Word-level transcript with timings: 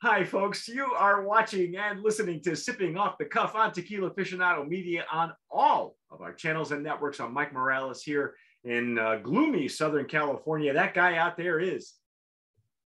Hi, 0.00 0.22
folks. 0.22 0.68
You 0.68 0.84
are 0.96 1.22
watching 1.22 1.74
and 1.74 2.00
listening 2.04 2.40
to 2.42 2.54
Sipping 2.54 2.96
Off 2.96 3.18
the 3.18 3.24
Cuff 3.24 3.56
on 3.56 3.72
Tequila 3.72 4.10
Aficionado 4.10 4.64
Media 4.64 5.04
on 5.10 5.32
all 5.50 5.96
of 6.12 6.20
our 6.20 6.32
channels 6.32 6.70
and 6.70 6.84
networks. 6.84 7.18
I'm 7.18 7.34
Mike 7.34 7.52
Morales 7.52 8.04
here 8.04 8.36
in 8.62 8.96
uh, 8.96 9.16
gloomy 9.16 9.66
Southern 9.66 10.06
California. 10.06 10.72
That 10.72 10.94
guy 10.94 11.16
out 11.16 11.36
there 11.36 11.58
is 11.58 11.94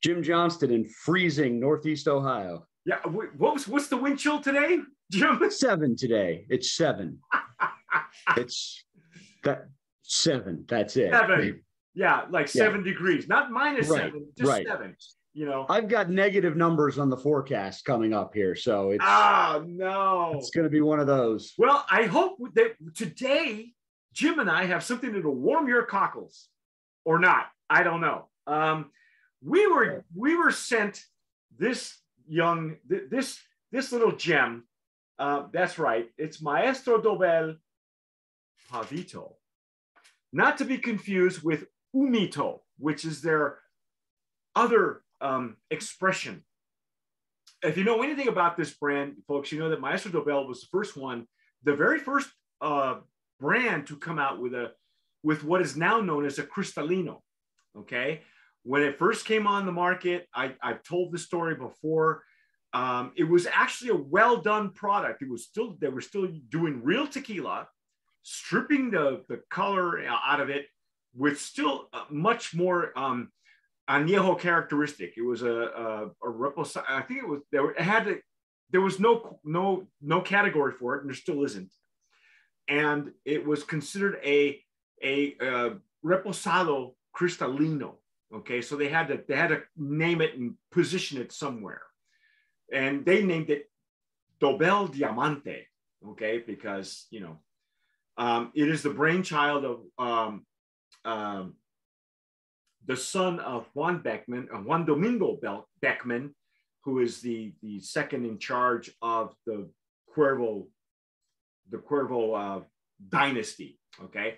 Jim 0.01 0.23
Johnston 0.23 0.71
in 0.71 0.87
freezing 0.87 1.59
Northeast 1.59 2.07
Ohio. 2.07 2.65
Yeah. 2.85 2.99
What 3.05 3.37
was 3.37 3.67
what's 3.67 3.89
the 3.89 3.97
wind 3.97 4.17
chill 4.17 4.39
today, 4.39 4.79
Jim? 5.11 5.41
Seven 5.49 5.97
today. 5.97 6.45
It's 6.47 6.77
seven. 6.77 7.19
it's 8.37 8.85
that 9.43 9.65
seven. 10.03 10.63
That's 10.65 10.95
it. 10.95 11.11
Seven. 11.11 11.61
Yeah, 11.93 12.21
like 12.29 12.47
seven 12.47 12.85
yeah. 12.85 12.93
degrees, 12.93 13.27
not 13.27 13.51
minus 13.51 13.89
right. 13.89 14.03
seven, 14.03 14.27
just 14.37 14.49
right. 14.49 14.65
seven 14.65 14.95
you 15.33 15.45
know? 15.45 15.65
I've 15.69 15.87
got 15.87 16.09
negative 16.09 16.55
numbers 16.55 16.99
on 16.99 17.09
the 17.09 17.17
forecast 17.17 17.85
coming 17.85 18.13
up 18.13 18.33
here 18.33 18.55
so 18.55 18.91
it's 18.91 19.03
oh 19.05 19.63
no. 19.67 20.33
it's 20.35 20.49
going 20.49 20.65
to 20.65 20.69
be 20.69 20.81
one 20.81 20.99
of 20.99 21.07
those. 21.07 21.53
Well 21.57 21.85
i 21.89 22.03
hope 22.03 22.37
that 22.55 22.75
today 22.95 23.73
jim 24.13 24.39
and 24.39 24.49
i 24.49 24.65
have 24.65 24.83
something 24.83 25.13
that'll 25.13 25.33
warm 25.35 25.67
your 25.67 25.83
cockles 25.83 26.47
or 27.05 27.19
not. 27.19 27.47
I 27.69 27.83
don't 27.83 28.01
know. 28.01 28.27
Um, 28.47 28.91
we 29.43 29.67
were 29.67 30.05
we 30.15 30.35
were 30.35 30.51
sent 30.51 31.03
this 31.57 31.97
young 32.27 32.77
this 32.87 33.39
this 33.71 33.91
little 33.91 34.11
gem 34.11 34.65
uh, 35.19 35.43
that's 35.51 35.79
right 35.79 36.09
it's 36.17 36.41
maestro 36.41 37.01
dobel 37.01 37.55
pavito 38.71 39.33
not 40.31 40.57
to 40.57 40.65
be 40.65 40.77
confused 40.77 41.43
with 41.43 41.65
Humito 41.93 42.59
which 42.77 43.03
is 43.03 43.21
their 43.21 43.59
other 44.55 45.01
um, 45.21 45.57
expression. 45.69 46.43
If 47.63 47.77
you 47.77 47.83
know 47.83 48.01
anything 48.01 48.27
about 48.27 48.57
this 48.57 48.73
brand, 48.73 49.15
folks, 49.27 49.51
you 49.51 49.59
know 49.59 49.69
that 49.69 49.81
Maestro 49.81 50.11
Dobel 50.11 50.47
was 50.47 50.61
the 50.61 50.67
first 50.71 50.97
one, 50.97 51.27
the 51.63 51.75
very 51.75 51.99
first 51.99 52.29
uh, 52.59 52.95
brand 53.39 53.87
to 53.87 53.95
come 53.97 54.19
out 54.19 54.41
with 54.41 54.53
a 54.53 54.71
with 55.23 55.43
what 55.43 55.61
is 55.61 55.77
now 55.77 56.01
known 56.01 56.25
as 56.25 56.39
a 56.39 56.43
Cristalino. 56.43 57.19
Okay, 57.77 58.21
when 58.63 58.81
it 58.81 58.97
first 58.97 59.25
came 59.25 59.47
on 59.47 59.65
the 59.65 59.71
market, 59.71 60.27
I, 60.33 60.55
I've 60.61 60.83
told 60.83 61.11
the 61.11 61.19
story 61.19 61.55
before. 61.55 62.23
Um, 62.73 63.11
it 63.17 63.25
was 63.25 63.47
actually 63.47 63.91
a 63.91 63.95
well 63.95 64.37
done 64.37 64.71
product. 64.71 65.21
It 65.21 65.29
was 65.29 65.43
still 65.45 65.77
they 65.79 65.89
were 65.89 66.01
still 66.01 66.27
doing 66.49 66.81
real 66.83 67.05
tequila, 67.05 67.67
stripping 68.23 68.91
the 68.91 69.23
the 69.29 69.41
color 69.49 70.01
out 70.07 70.39
of 70.39 70.49
it 70.49 70.67
with 71.13 71.39
still 71.39 71.89
much 72.09 72.53
more 72.53 72.97
um, 72.97 73.29
añejo 73.91 74.39
characteristic. 74.39 75.13
It 75.17 75.23
was 75.23 75.41
a 75.41 75.55
a, 75.83 76.27
a. 76.27 76.83
I 76.87 77.01
think 77.01 77.19
it 77.19 77.27
was 77.27 77.41
there. 77.51 77.71
It 77.71 77.81
had 77.81 78.05
to. 78.05 78.19
There 78.71 78.81
was 78.81 78.99
no 78.99 79.39
no 79.43 79.87
no 80.01 80.21
category 80.21 80.73
for 80.79 80.95
it, 80.95 81.01
and 81.01 81.09
there 81.09 81.15
still 81.15 81.43
isn't. 81.43 81.71
And 82.67 83.11
it 83.25 83.45
was 83.45 83.63
considered 83.63 84.17
a 84.23 84.61
a 85.03 85.35
uh, 85.39 85.69
reposado 86.05 86.93
cristalino. 87.15 87.95
Okay, 88.33 88.61
so 88.61 88.75
they 88.75 88.87
had 88.87 89.07
to 89.09 89.21
they 89.27 89.35
had 89.35 89.49
to 89.49 89.63
name 89.75 90.21
it 90.21 90.37
and 90.37 90.55
position 90.71 91.19
it 91.19 91.31
somewhere, 91.31 91.81
and 92.71 93.05
they 93.05 93.23
named 93.23 93.49
it 93.49 93.69
Dobel 94.39 94.87
Diamante. 94.87 95.67
Okay, 96.11 96.39
because 96.39 97.07
you 97.09 97.19
know 97.19 97.39
um, 98.17 98.51
it 98.55 98.69
is 98.69 98.83
the 98.83 98.89
brainchild 98.89 99.65
of 99.65 99.79
um, 99.97 100.45
um, 101.03 101.55
the 102.85 102.97
son 102.97 103.39
of 103.39 103.67
Juan 103.73 104.01
Beckmann, 104.01 104.47
uh, 104.53 104.57
Juan 104.57 104.85
Domingo 104.85 105.39
Beckmann, 105.83 106.31
who 106.83 106.99
is 106.99 107.21
the, 107.21 107.53
the 107.61 107.79
second 107.79 108.25
in 108.25 108.39
charge 108.39 108.91
of 109.01 109.35
the 109.45 109.69
Cuervo, 110.15 110.67
the 111.69 111.77
Cuervo 111.77 112.59
uh, 112.59 112.63
dynasty. 113.09 113.79
Okay. 114.03 114.35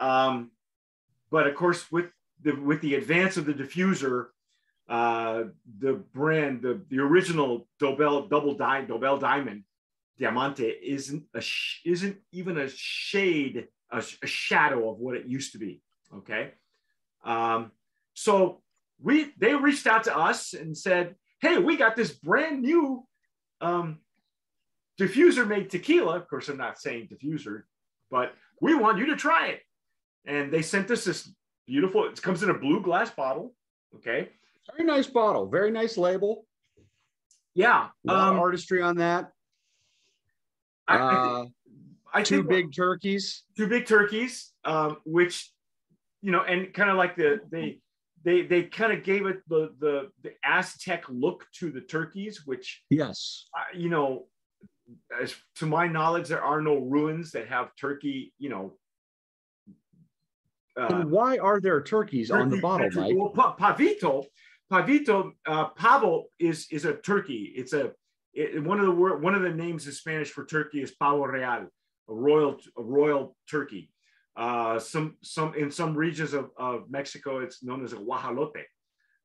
Um, 0.00 0.52
but 1.30 1.46
of 1.46 1.54
course, 1.54 1.90
with 1.90 2.06
the 2.42 2.52
with 2.52 2.80
the 2.80 2.94
advance 2.94 3.36
of 3.36 3.46
the 3.46 3.52
diffuser, 3.52 4.26
uh, 4.88 5.44
the 5.80 5.94
brand, 6.14 6.62
the, 6.62 6.80
the 6.88 7.00
original 7.00 7.66
Dobel 7.80 8.28
double 8.30 8.54
di- 8.54 8.86
Dobel 8.86 9.20
diamond 9.20 9.64
Diamante 10.18 10.68
isn't 10.68 11.24
a 11.34 11.40
sh- 11.40 11.80
isn't 11.84 12.16
even 12.32 12.58
a 12.58 12.68
shade, 12.68 13.68
a, 13.90 14.02
a 14.22 14.26
shadow 14.26 14.90
of 14.90 14.98
what 14.98 15.16
it 15.16 15.26
used 15.26 15.52
to 15.52 15.58
be. 15.58 15.80
Okay. 16.14 16.52
Um, 17.24 17.72
so 18.14 18.62
we 19.00 19.32
they 19.38 19.54
reached 19.54 19.86
out 19.86 20.04
to 20.04 20.16
us 20.16 20.54
and 20.54 20.76
said, 20.76 21.14
"Hey, 21.40 21.58
we 21.58 21.76
got 21.76 21.96
this 21.96 22.12
brand 22.12 22.62
new 22.62 23.06
um, 23.60 23.98
diffuser 25.00 25.46
made 25.46 25.70
tequila." 25.70 26.16
Of 26.16 26.28
course, 26.28 26.48
I'm 26.48 26.56
not 26.56 26.78
saying 26.78 27.08
diffuser, 27.08 27.62
but 28.10 28.34
we 28.60 28.74
want 28.74 28.98
you 28.98 29.06
to 29.06 29.16
try 29.16 29.48
it. 29.48 29.60
And 30.26 30.52
they 30.52 30.62
sent 30.62 30.90
us 30.90 31.04
this 31.04 31.30
beautiful. 31.66 32.06
It 32.06 32.20
comes 32.20 32.42
in 32.42 32.50
a 32.50 32.58
blue 32.58 32.82
glass 32.82 33.10
bottle. 33.10 33.54
Okay. 33.96 34.30
Very 34.76 34.86
nice 34.86 35.06
bottle. 35.06 35.46
Very 35.46 35.70
nice 35.70 35.96
label. 35.96 36.44
Yeah. 37.54 37.88
Um, 38.06 38.38
artistry 38.38 38.82
on 38.82 38.96
that. 38.96 39.32
I, 40.86 40.96
uh, 40.96 41.44
I, 42.12 42.20
I 42.20 42.22
two 42.22 42.42
big 42.42 42.74
turkeys. 42.74 43.44
Two 43.56 43.68
big 43.68 43.86
turkeys, 43.86 44.52
um, 44.64 44.98
which 45.04 45.50
you 46.22 46.32
know, 46.32 46.42
and 46.42 46.72
kind 46.74 46.90
of 46.90 46.96
like 46.96 47.16
the 47.16 47.40
they 47.50 47.78
they 48.24 48.42
they 48.42 48.64
kind 48.64 48.92
of 48.92 49.04
gave 49.04 49.26
it 49.26 49.38
the 49.48 49.70
the 49.78 50.10
the 50.22 50.32
Aztec 50.44 51.04
look 51.08 51.46
to 51.54 51.70
the 51.70 51.80
turkeys, 51.80 52.42
which 52.44 52.82
yes, 52.90 53.46
uh, 53.56 53.76
you 53.76 53.88
know, 53.88 54.26
as 55.20 55.34
to 55.56 55.66
my 55.66 55.86
knowledge, 55.86 56.28
there 56.28 56.42
are 56.42 56.60
no 56.60 56.76
ruins 56.76 57.30
that 57.32 57.48
have 57.48 57.70
turkey, 57.76 58.32
you 58.38 58.48
know. 58.48 58.74
Uh, 60.76 61.02
why 61.02 61.38
are 61.38 61.60
there 61.60 61.82
turkeys 61.82 62.28
turkey, 62.28 62.42
on 62.42 62.50
the 62.50 62.60
bottle, 62.60 62.88
Mike? 62.94 63.14
Well, 63.16 63.56
pavito, 63.58 64.24
pavito, 64.70 65.32
uh, 65.46 65.68
pavo 65.70 66.24
is 66.38 66.66
is 66.70 66.84
a 66.84 66.94
turkey. 66.94 67.52
It's 67.56 67.72
a 67.72 67.92
it, 68.32 68.62
one 68.62 68.78
of 68.78 68.86
the 68.86 68.92
word 68.92 69.22
one 69.22 69.34
of 69.34 69.42
the 69.42 69.50
names 69.50 69.86
in 69.86 69.92
Spanish 69.92 70.30
for 70.30 70.44
turkey 70.44 70.82
is 70.82 70.92
pavo 70.92 71.24
real, 71.24 71.66
a 72.08 72.14
royal 72.14 72.58
a 72.76 72.82
royal 72.82 73.36
turkey. 73.50 73.90
Uh, 74.38 74.78
some 74.78 75.16
some 75.20 75.52
in 75.54 75.68
some 75.68 75.96
regions 75.96 76.32
of, 76.32 76.50
of 76.56 76.88
Mexico, 76.88 77.40
it's 77.40 77.64
known 77.64 77.82
as 77.82 77.92
a 77.92 77.96
guajolote. 77.96 78.62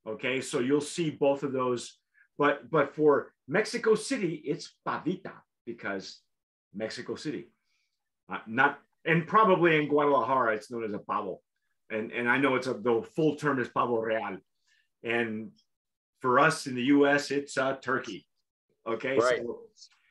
Okay, 0.08 0.42
so 0.42 0.60
you'll 0.60 0.82
see 0.82 1.12
both 1.12 1.44
of 1.44 1.54
those, 1.54 2.00
but 2.40 2.68
but 2.72 2.96
for 2.96 3.32
Mexico 3.48 3.94
City, 3.94 4.42
it's 4.44 4.74
pavita 4.88 5.34
because 5.68 6.20
Mexico 6.74 7.14
City, 7.14 7.52
uh, 8.28 8.40
not 8.48 8.80
and 9.06 9.28
probably 9.28 9.78
in 9.78 9.88
Guadalajara, 9.88 10.56
it's 10.56 10.72
known 10.72 10.84
as 10.84 10.94
a 10.94 11.00
pavo, 11.00 11.42
and 11.92 12.12
and 12.12 12.28
I 12.28 12.40
know 12.40 12.56
it's 12.56 12.66
a 12.66 12.74
the 12.74 13.08
full 13.16 13.36
term 13.36 13.60
is 13.60 13.70
pavo 13.70 14.00
real, 14.00 14.38
and 15.04 15.52
for 16.22 16.40
us 16.40 16.66
in 16.66 16.74
the 16.74 16.86
U.S., 16.86 17.30
it's 17.30 17.56
uh, 17.56 17.76
turkey. 17.76 18.26
Okay, 18.88 19.16
right. 19.20 19.44
so 19.46 19.60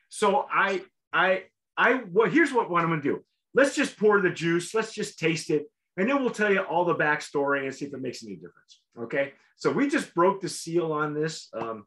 so 0.07 0.45
I 0.49 0.81
I 1.11 1.43
I 1.75 2.03
well 2.09 2.29
here's 2.29 2.53
what, 2.53 2.69
what 2.69 2.83
I'm 2.83 2.89
gonna 2.89 3.01
do 3.01 3.21
let's 3.53 3.75
just 3.75 3.97
pour 3.97 4.21
the 4.21 4.29
juice, 4.29 4.73
let's 4.73 4.93
just 4.93 5.19
taste 5.19 5.49
it, 5.49 5.65
and 5.97 6.09
then 6.09 6.21
we'll 6.21 6.31
tell 6.31 6.51
you 6.51 6.61
all 6.61 6.85
the 6.85 6.95
backstory 6.95 7.63
and 7.63 7.73
see 7.73 7.85
if 7.85 7.93
it 7.93 8.01
makes 8.01 8.23
any 8.23 8.35
difference. 8.35 8.81
Okay. 8.99 9.33
So 9.57 9.71
we 9.71 9.87
just 9.87 10.13
broke 10.13 10.41
the 10.41 10.49
seal 10.49 10.91
on 10.91 11.13
this. 11.13 11.49
Um, 11.53 11.85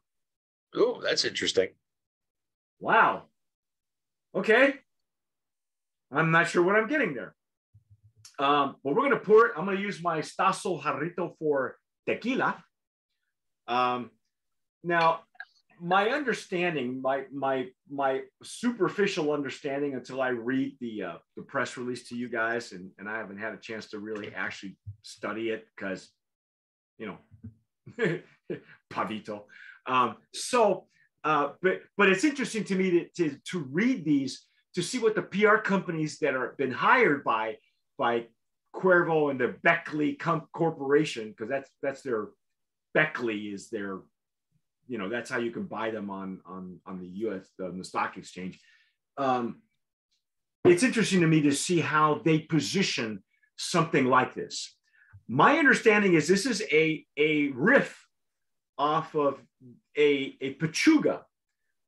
oh, 0.75 1.01
that's 1.01 1.25
interesting. 1.25 1.69
Wow. 2.79 3.23
Okay. 4.33 4.75
I'm 6.11 6.31
not 6.31 6.47
sure 6.47 6.63
what 6.63 6.75
I'm 6.75 6.87
getting 6.87 7.13
there. 7.13 7.35
Um, 8.39 8.75
but 8.83 8.93
we're 8.95 9.01
going 9.01 9.11
to 9.11 9.17
pour 9.17 9.47
it. 9.47 9.53
I'm 9.57 9.65
going 9.65 9.77
to 9.77 9.83
use 9.83 10.01
my 10.01 10.19
Stasso 10.19 10.81
Jarrito 10.81 11.33
for 11.39 11.77
tequila. 12.07 12.63
Um, 13.67 14.11
now, 14.83 15.21
my 15.79 16.09
understanding, 16.09 17.01
my 17.01 17.25
my 17.31 17.67
my 17.89 18.21
superficial 18.43 19.31
understanding 19.31 19.93
until 19.93 20.21
I 20.21 20.29
read 20.29 20.77
the 20.79 21.03
uh, 21.03 21.17
the 21.35 21.43
press 21.43 21.77
release 21.77 22.07
to 22.09 22.15
you 22.15 22.29
guys, 22.29 22.71
and, 22.71 22.91
and 22.97 23.09
I 23.09 23.17
haven't 23.17 23.37
had 23.37 23.53
a 23.53 23.57
chance 23.57 23.87
to 23.89 23.99
really 23.99 24.33
actually 24.33 24.77
study 25.03 25.49
it 25.49 25.67
because, 25.75 26.09
you 26.97 27.07
know, 27.97 28.19
Pavito. 28.91 29.43
Um, 29.85 30.17
so, 30.33 30.85
uh, 31.23 31.49
but 31.61 31.81
but 31.97 32.09
it's 32.09 32.23
interesting 32.23 32.63
to 32.65 32.75
me 32.75 32.91
to, 32.91 33.07
to 33.17 33.37
to 33.51 33.59
read 33.71 34.03
these 34.03 34.45
to 34.75 34.81
see 34.81 34.99
what 34.99 35.15
the 35.15 35.23
PR 35.23 35.57
companies 35.57 36.19
that 36.19 36.35
are 36.35 36.55
been 36.57 36.71
hired 36.71 37.23
by 37.23 37.57
by 37.97 38.25
Cuervo 38.75 39.31
and 39.31 39.39
the 39.39 39.55
Becle 39.65 40.17
Corporation, 40.51 41.29
because 41.29 41.49
that's 41.49 41.69
that's 41.81 42.01
their 42.01 42.27
Becle 42.95 43.53
is 43.53 43.69
their 43.69 43.99
you 44.87 44.97
know 44.97 45.09
that's 45.09 45.29
how 45.29 45.39
you 45.39 45.51
can 45.51 45.63
buy 45.63 45.91
them 45.91 46.09
on 46.09 46.39
on 46.45 46.79
on 46.85 46.99
the 46.99 47.07
U.S. 47.07 47.49
on 47.61 47.77
the 47.77 47.83
stock 47.83 48.17
exchange. 48.17 48.59
Um, 49.17 49.61
it's 50.65 50.83
interesting 50.83 51.21
to 51.21 51.27
me 51.27 51.41
to 51.41 51.51
see 51.51 51.79
how 51.79 52.21
they 52.25 52.39
position 52.39 53.23
something 53.57 54.05
like 54.05 54.33
this. 54.33 54.75
My 55.27 55.57
understanding 55.57 56.13
is 56.13 56.27
this 56.27 56.45
is 56.45 56.61
a 56.71 57.05
a 57.17 57.49
riff 57.49 58.07
off 58.77 59.15
of 59.15 59.41
a, 59.97 60.37
a 60.39 60.53
pechuga, 60.55 61.21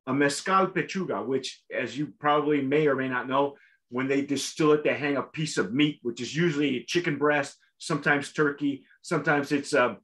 a 0.06 0.12
mezcal 0.12 0.66
pechuga, 0.66 1.24
which, 1.24 1.62
as 1.72 1.96
you 1.96 2.12
probably 2.18 2.60
may 2.60 2.86
or 2.86 2.96
may 2.96 3.08
not 3.08 3.28
know, 3.28 3.56
when 3.90 4.08
they 4.08 4.22
distill 4.22 4.72
it, 4.72 4.84
they 4.84 4.94
hang 4.94 5.16
a 5.16 5.22
piece 5.22 5.58
of 5.58 5.72
meat, 5.72 5.98
which 6.02 6.20
is 6.20 6.34
usually 6.34 6.84
chicken 6.84 7.16
breast, 7.16 7.56
sometimes 7.78 8.32
turkey, 8.32 8.84
sometimes 9.02 9.52
it's 9.52 9.74
um, 9.74 9.98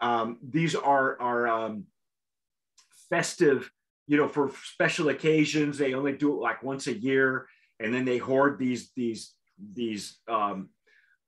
um, 0.00 0.38
these 0.42 0.74
are 0.74 1.20
are 1.20 1.48
um, 1.48 1.84
festive, 3.10 3.70
you 4.06 4.16
know, 4.16 4.28
for 4.28 4.50
special 4.64 5.08
occasions. 5.08 5.76
They 5.76 5.94
only 5.94 6.12
do 6.12 6.32
it 6.32 6.40
like 6.40 6.62
once 6.62 6.86
a 6.86 6.96
year, 6.96 7.46
and 7.78 7.92
then 7.92 8.04
they 8.04 8.18
hoard 8.18 8.58
these 8.58 8.90
these 8.96 9.34
these 9.74 10.18
um, 10.28 10.70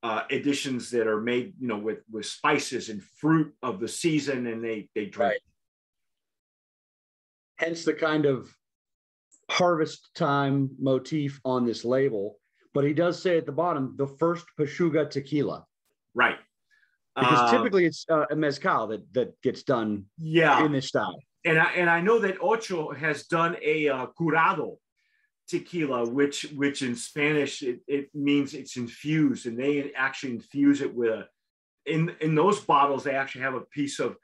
uh, 0.02 0.22
editions 0.30 0.90
that 0.90 1.06
are 1.06 1.20
made, 1.20 1.54
you 1.60 1.68
know, 1.68 1.78
with 1.78 1.98
with 2.10 2.26
spices 2.26 2.88
and 2.88 3.02
fruit 3.02 3.52
of 3.62 3.80
the 3.80 3.88
season, 3.88 4.46
and 4.46 4.64
they 4.64 4.88
they 4.94 5.06
drink. 5.06 5.32
Right. 5.32 5.40
Hence 7.58 7.84
the 7.84 7.94
kind 7.94 8.26
of 8.26 8.52
harvest 9.50 10.10
time 10.14 10.70
motif 10.80 11.40
on 11.44 11.66
this 11.66 11.84
label. 11.84 12.38
But 12.74 12.84
he 12.84 12.94
does 12.94 13.20
say 13.20 13.36
at 13.36 13.44
the 13.44 13.52
bottom, 13.52 13.94
the 13.98 14.06
first 14.06 14.46
Pechuga 14.58 15.08
tequila. 15.08 15.66
Right. 16.14 16.38
Because 17.14 17.38
uh, 17.38 17.56
typically 17.56 17.84
it's 17.84 18.06
uh, 18.08 18.24
a 18.30 18.36
mezcal 18.36 18.86
that 18.88 19.12
that 19.12 19.40
gets 19.42 19.62
done 19.62 20.06
yeah. 20.16 20.64
in 20.64 20.72
this 20.72 20.88
style. 20.88 21.18
And 21.44 21.58
I, 21.58 21.72
and 21.72 21.90
I 21.90 22.00
know 22.00 22.18
that 22.20 22.40
Ocho 22.40 22.92
has 22.92 23.24
done 23.24 23.56
a 23.62 23.88
uh, 23.88 24.06
curado 24.06 24.78
tequila, 25.48 26.08
which 26.08 26.42
which 26.54 26.82
in 26.82 26.94
Spanish 26.94 27.62
it, 27.62 27.80
it 27.88 28.14
means 28.14 28.54
it's 28.54 28.76
infused, 28.76 29.46
and 29.46 29.58
they 29.58 29.92
actually 29.96 30.32
infuse 30.32 30.80
it 30.80 30.94
with 30.94 31.10
a 31.10 31.26
in 31.84 32.14
in 32.20 32.34
those 32.34 32.60
bottles 32.60 33.02
they 33.02 33.14
actually 33.14 33.42
have 33.42 33.54
a 33.54 33.60
piece 33.60 33.98
of 33.98 34.16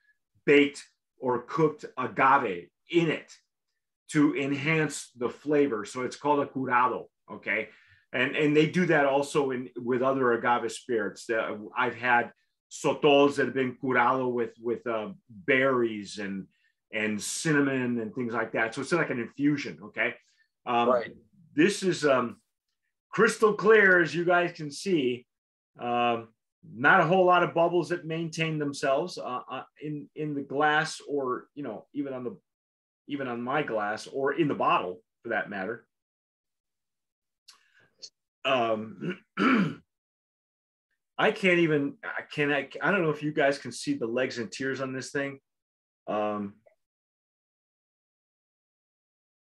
baked 0.47 0.85
or 1.19 1.43
cooked 1.43 1.85
agave 1.97 2.69
in 2.91 3.11
it 3.11 3.33
to 4.11 4.35
enhance 4.37 5.11
the 5.17 5.29
flavor. 5.29 5.85
So 5.85 6.03
it's 6.03 6.17
called 6.17 6.41
a 6.41 6.47
curado. 6.47 7.09
Okay. 7.31 7.69
And, 8.13 8.35
and 8.37 8.57
they 8.57 8.67
do 8.67 8.87
that 8.87 9.05
also 9.05 9.51
in 9.51 9.69
with 9.77 10.03
other 10.03 10.33
agave 10.33 10.73
spirits. 10.73 11.27
That 11.27 11.59
I've 11.77 11.95
had 11.95 12.33
sotols 12.71 13.37
that 13.37 13.47
have 13.47 13.55
been 13.55 13.77
curado 13.77 14.29
with 14.29 14.53
with 14.63 14.87
uh, 14.87 15.11
berries 15.29 16.19
and 16.19 16.47
and 16.93 17.21
cinnamon 17.21 18.01
and 18.01 18.15
things 18.15 18.33
like 18.33 18.53
that. 18.53 18.75
So 18.75 18.81
it's 18.81 18.93
like 18.93 19.11
an 19.11 19.21
infusion. 19.21 19.79
Okay. 19.87 20.15
Um, 20.67 20.89
right. 20.89 21.11
This 21.55 21.83
is 21.83 22.05
um, 22.05 22.37
crystal 23.11 23.53
clear, 23.53 24.01
as 24.01 24.15
you 24.15 24.25
guys 24.25 24.53
can 24.53 24.71
see. 24.71 25.27
Um, 25.79 26.29
not 26.75 27.01
a 27.01 27.07
whole 27.07 27.25
lot 27.25 27.43
of 27.43 27.55
bubbles 27.55 27.89
that 27.91 28.05
maintain 28.05 28.59
themselves 28.59 29.17
uh, 29.17 29.41
uh, 29.51 29.63
in 29.81 30.09
in 30.17 30.35
the 30.35 30.43
glass, 30.43 31.01
or 31.09 31.47
you 31.55 31.63
know, 31.63 31.87
even 31.95 32.13
on 32.13 32.25
the 32.25 32.37
even 33.07 33.29
on 33.29 33.43
my 33.43 33.63
glass 33.63 34.07
or 34.07 34.35
in 34.35 34.49
the 34.49 34.55
bottle 34.55 35.01
for 35.23 35.31
that 35.31 35.51
matter. 35.51 35.87
Um, 38.45 39.19
I 41.19 41.33
can't 41.33 41.59
even, 41.59 41.95
I 42.05 42.23
can 42.23 42.53
I, 42.53 42.69
I 42.81 42.91
don't 42.91 43.03
know 43.03 43.11
if 43.11 43.23
you 43.23 43.33
guys 43.33 43.59
can 43.59 43.73
see 43.73 43.95
the 43.95 44.07
legs 44.07 44.39
and 44.39 44.51
tears 44.51 44.81
on 44.81 44.93
this 44.93 45.11
thing. 45.11 45.41
Um, 46.07 46.55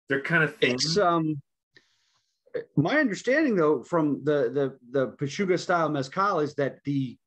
they're 0.09 0.21
kind 0.21 0.43
of 0.43 0.55
thin. 0.57 0.75
It's, 0.75 0.97
um, 0.97 1.41
my 2.75 2.99
understanding 2.99 3.55
though, 3.55 3.83
from 3.83 4.23
the, 4.23 4.49
the, 4.51 4.77
the 4.91 5.11
Pechuga 5.17 5.59
style 5.59 5.89
mezcal 5.89 6.39
is 6.39 6.55
that 6.55 6.83
the, 6.85 7.17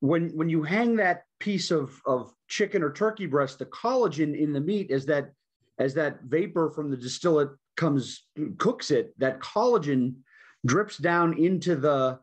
when, 0.00 0.30
when 0.30 0.48
you 0.48 0.62
hang 0.62 0.96
that 0.96 1.22
piece 1.40 1.70
of, 1.70 2.00
of 2.06 2.32
chicken 2.48 2.82
or 2.82 2.92
turkey 2.92 3.26
breast, 3.26 3.58
the 3.58 3.66
collagen 3.66 4.38
in 4.38 4.52
the 4.52 4.60
meat 4.60 4.90
is 4.90 5.06
that 5.06 5.32
as 5.78 5.94
that 5.94 6.22
vapor 6.22 6.70
from 6.70 6.90
the 6.90 6.96
distillate 6.96 7.50
comes 7.76 8.26
cooks 8.58 8.90
it, 8.90 9.18
that 9.18 9.40
collagen 9.40 10.14
drips 10.66 10.98
down 10.98 11.36
into 11.38 11.74
the 11.74 12.18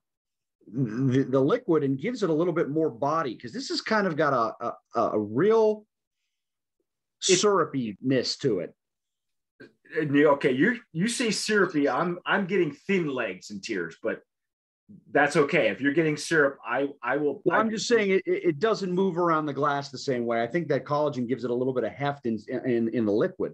the, 0.72 1.24
the 1.24 1.40
liquid 1.40 1.84
and 1.84 2.00
gives 2.00 2.22
it 2.22 2.30
a 2.30 2.34
little 2.34 2.54
bit 2.54 2.70
more 2.70 2.92
body 2.92 3.34
because 3.34 3.52
this 3.52 3.70
has 3.70 3.82
kind 3.82 4.06
of 4.06 4.16
got 4.16 4.34
a 4.34 4.74
a, 4.96 5.02
a 5.14 5.20
real 5.20 5.86
syrupiness 7.22 8.38
to 8.38 8.60
it. 8.60 8.74
Okay, 9.98 10.52
you 10.52 10.80
you 10.94 11.08
say 11.08 11.32
syrupy. 11.32 11.90
I'm 11.90 12.20
I'm 12.26 12.46
getting 12.46 12.72
thin 12.72 13.08
legs 13.08 13.50
and 13.50 13.64
tears, 13.64 13.98
but 14.04 14.22
that's 15.12 15.36
okay. 15.36 15.70
If 15.70 15.82
you're 15.82 15.94
getting 15.94 16.18
syrup, 16.18 16.58
I 16.66 16.90
I 17.04 17.18
will. 17.18 17.42
Well, 17.46 17.58
I, 17.58 17.60
I'm 17.60 17.70
just 17.70 17.88
saying 17.88 18.12
it, 18.12 18.24
it 18.26 18.60
doesn't 18.60 18.92
move 18.92 19.18
around 19.18 19.46
the 19.46 19.54
glass 19.54 19.90
the 19.90 19.98
same 19.98 20.26
way. 20.26 20.42
I 20.42 20.48
think 20.48 20.68
that 20.70 20.86
collagen 20.86 21.28
gives 21.28 21.44
it 21.44 21.52
a 21.52 21.54
little 21.54 21.74
bit 21.74 21.84
of 21.84 21.92
heft 21.92 22.26
in 22.26 22.40
in, 22.66 22.90
in 22.90 23.06
the 23.06 23.12
liquid, 23.12 23.54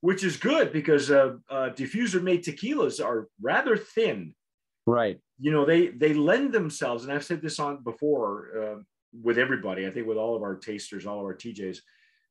which 0.00 0.24
is 0.24 0.36
good 0.36 0.72
because 0.72 1.10
uh, 1.10 1.34
uh, 1.50 1.70
diffuser 1.70 2.22
made 2.22 2.44
tequilas 2.44 3.04
are 3.04 3.28
rather 3.40 3.76
thin. 3.76 4.34
Right. 4.86 5.18
You 5.38 5.50
know 5.50 5.64
they 5.64 5.88
they 5.88 6.14
lend 6.14 6.52
themselves, 6.52 7.04
and 7.04 7.12
I've 7.12 7.24
said 7.24 7.42
this 7.42 7.58
on 7.58 7.82
before 7.82 8.48
uh, 8.56 8.82
with 9.22 9.38
everybody. 9.38 9.86
I 9.86 9.90
think 9.90 10.06
with 10.06 10.18
all 10.18 10.36
of 10.36 10.42
our 10.42 10.56
tasters, 10.56 11.06
all 11.06 11.18
of 11.18 11.24
our 11.24 11.34
TJs. 11.34 11.78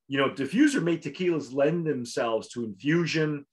You 0.08 0.18
know, 0.18 0.30
diffuser 0.30 0.82
made 0.82 1.02
tequilas 1.02 1.54
lend 1.54 1.86
themselves 1.86 2.48
to 2.50 2.64
infusion, 2.64 3.46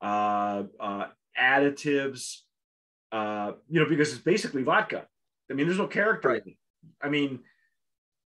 uh, 0.00 0.64
uh, 0.80 1.06
additives 1.38 2.42
uh, 3.12 3.52
you 3.68 3.80
know, 3.80 3.88
because 3.88 4.12
it's 4.12 4.22
basically 4.22 4.62
vodka. 4.62 5.06
I 5.50 5.54
mean, 5.54 5.66
there's 5.66 5.78
no 5.78 5.86
character 5.86 6.28
right. 6.28 6.42
I 7.02 7.08
mean, 7.08 7.40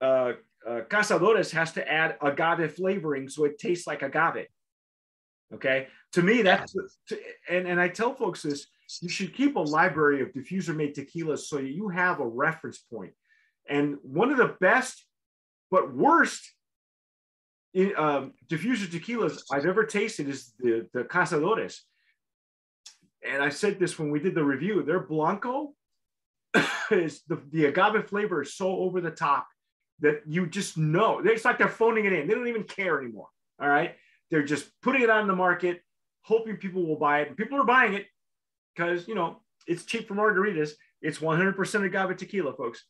uh, 0.00 0.32
uh, 0.66 0.80
Cazadores 0.88 1.50
has 1.52 1.72
to 1.72 1.88
add 1.90 2.16
agave 2.20 2.74
flavoring 2.74 3.28
so 3.28 3.44
it 3.44 3.58
tastes 3.58 3.86
like 3.86 4.02
agave. 4.02 4.46
Okay. 5.54 5.88
To 6.12 6.22
me, 6.22 6.42
that's, 6.42 6.72
to, 7.08 7.18
and, 7.48 7.68
and 7.68 7.80
I 7.80 7.88
tell 7.88 8.14
folks 8.14 8.42
this 8.42 8.66
you 9.00 9.08
should 9.08 9.34
keep 9.34 9.56
a 9.56 9.60
library 9.60 10.20
of 10.20 10.32
diffuser 10.32 10.74
made 10.74 10.94
tequilas 10.94 11.40
so 11.40 11.58
you 11.58 11.88
have 11.88 12.20
a 12.20 12.26
reference 12.26 12.78
point. 12.78 13.12
And 13.68 13.96
one 14.02 14.30
of 14.30 14.36
the 14.36 14.56
best, 14.60 15.06
but 15.70 15.94
worst 15.94 16.52
in, 17.74 17.92
um, 17.96 18.32
diffuser 18.48 18.86
tequilas 18.86 19.42
I've 19.52 19.66
ever 19.66 19.84
tasted 19.84 20.28
is 20.28 20.52
the, 20.58 20.86
the 20.92 21.04
Cazadores 21.04 21.80
and 23.24 23.42
I 23.42 23.48
said 23.48 23.78
this 23.78 23.98
when 23.98 24.10
we 24.10 24.20
did 24.20 24.34
the 24.34 24.44
review, 24.44 24.82
their 24.82 25.00
Blanco 25.00 25.72
is 26.90 27.22
the, 27.26 27.40
the 27.50 27.66
agave 27.66 28.08
flavor 28.08 28.42
is 28.42 28.54
so 28.54 28.68
over 28.68 29.00
the 29.00 29.10
top 29.10 29.48
that 30.00 30.22
you 30.26 30.46
just 30.46 30.76
know. 30.76 31.20
It's 31.24 31.44
like 31.44 31.58
they're 31.58 31.68
phoning 31.68 32.04
it 32.04 32.12
in. 32.12 32.28
They 32.28 32.34
don't 32.34 32.48
even 32.48 32.64
care 32.64 33.00
anymore. 33.00 33.28
All 33.60 33.68
right. 33.68 33.94
They're 34.30 34.44
just 34.44 34.68
putting 34.82 35.02
it 35.02 35.10
on 35.10 35.26
the 35.26 35.34
market, 35.34 35.80
hoping 36.22 36.56
people 36.56 36.86
will 36.86 36.98
buy 36.98 37.20
it. 37.20 37.28
And 37.28 37.36
people 37.36 37.58
are 37.58 37.64
buying 37.64 37.94
it 37.94 38.06
because, 38.74 39.08
you 39.08 39.14
know, 39.14 39.40
it's 39.66 39.84
cheap 39.84 40.08
for 40.08 40.14
margaritas. 40.14 40.72
It's 41.00 41.18
100% 41.18 41.84
agave 41.84 42.16
tequila, 42.16 42.54
folks, 42.54 42.84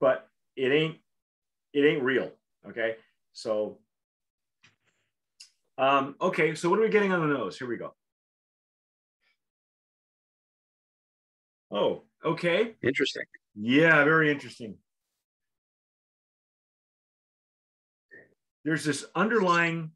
but 0.00 0.28
it 0.56 0.72
ain't, 0.72 0.96
it 1.74 1.80
ain't 1.80 2.02
real. 2.02 2.30
Okay. 2.66 2.96
So, 3.32 3.78
um, 5.78 6.16
okay. 6.20 6.54
So 6.54 6.68
what 6.68 6.78
are 6.78 6.82
we 6.82 6.88
getting 6.88 7.12
on 7.12 7.20
the 7.20 7.34
nose? 7.34 7.58
Here 7.58 7.68
we 7.68 7.76
go. 7.76 7.94
Oh, 11.70 12.02
okay. 12.24 12.74
Interesting. 12.82 13.24
Yeah, 13.56 14.04
very 14.04 14.30
interesting. 14.30 14.76
There's 18.64 18.84
this 18.84 19.04
underlying, 19.14 19.90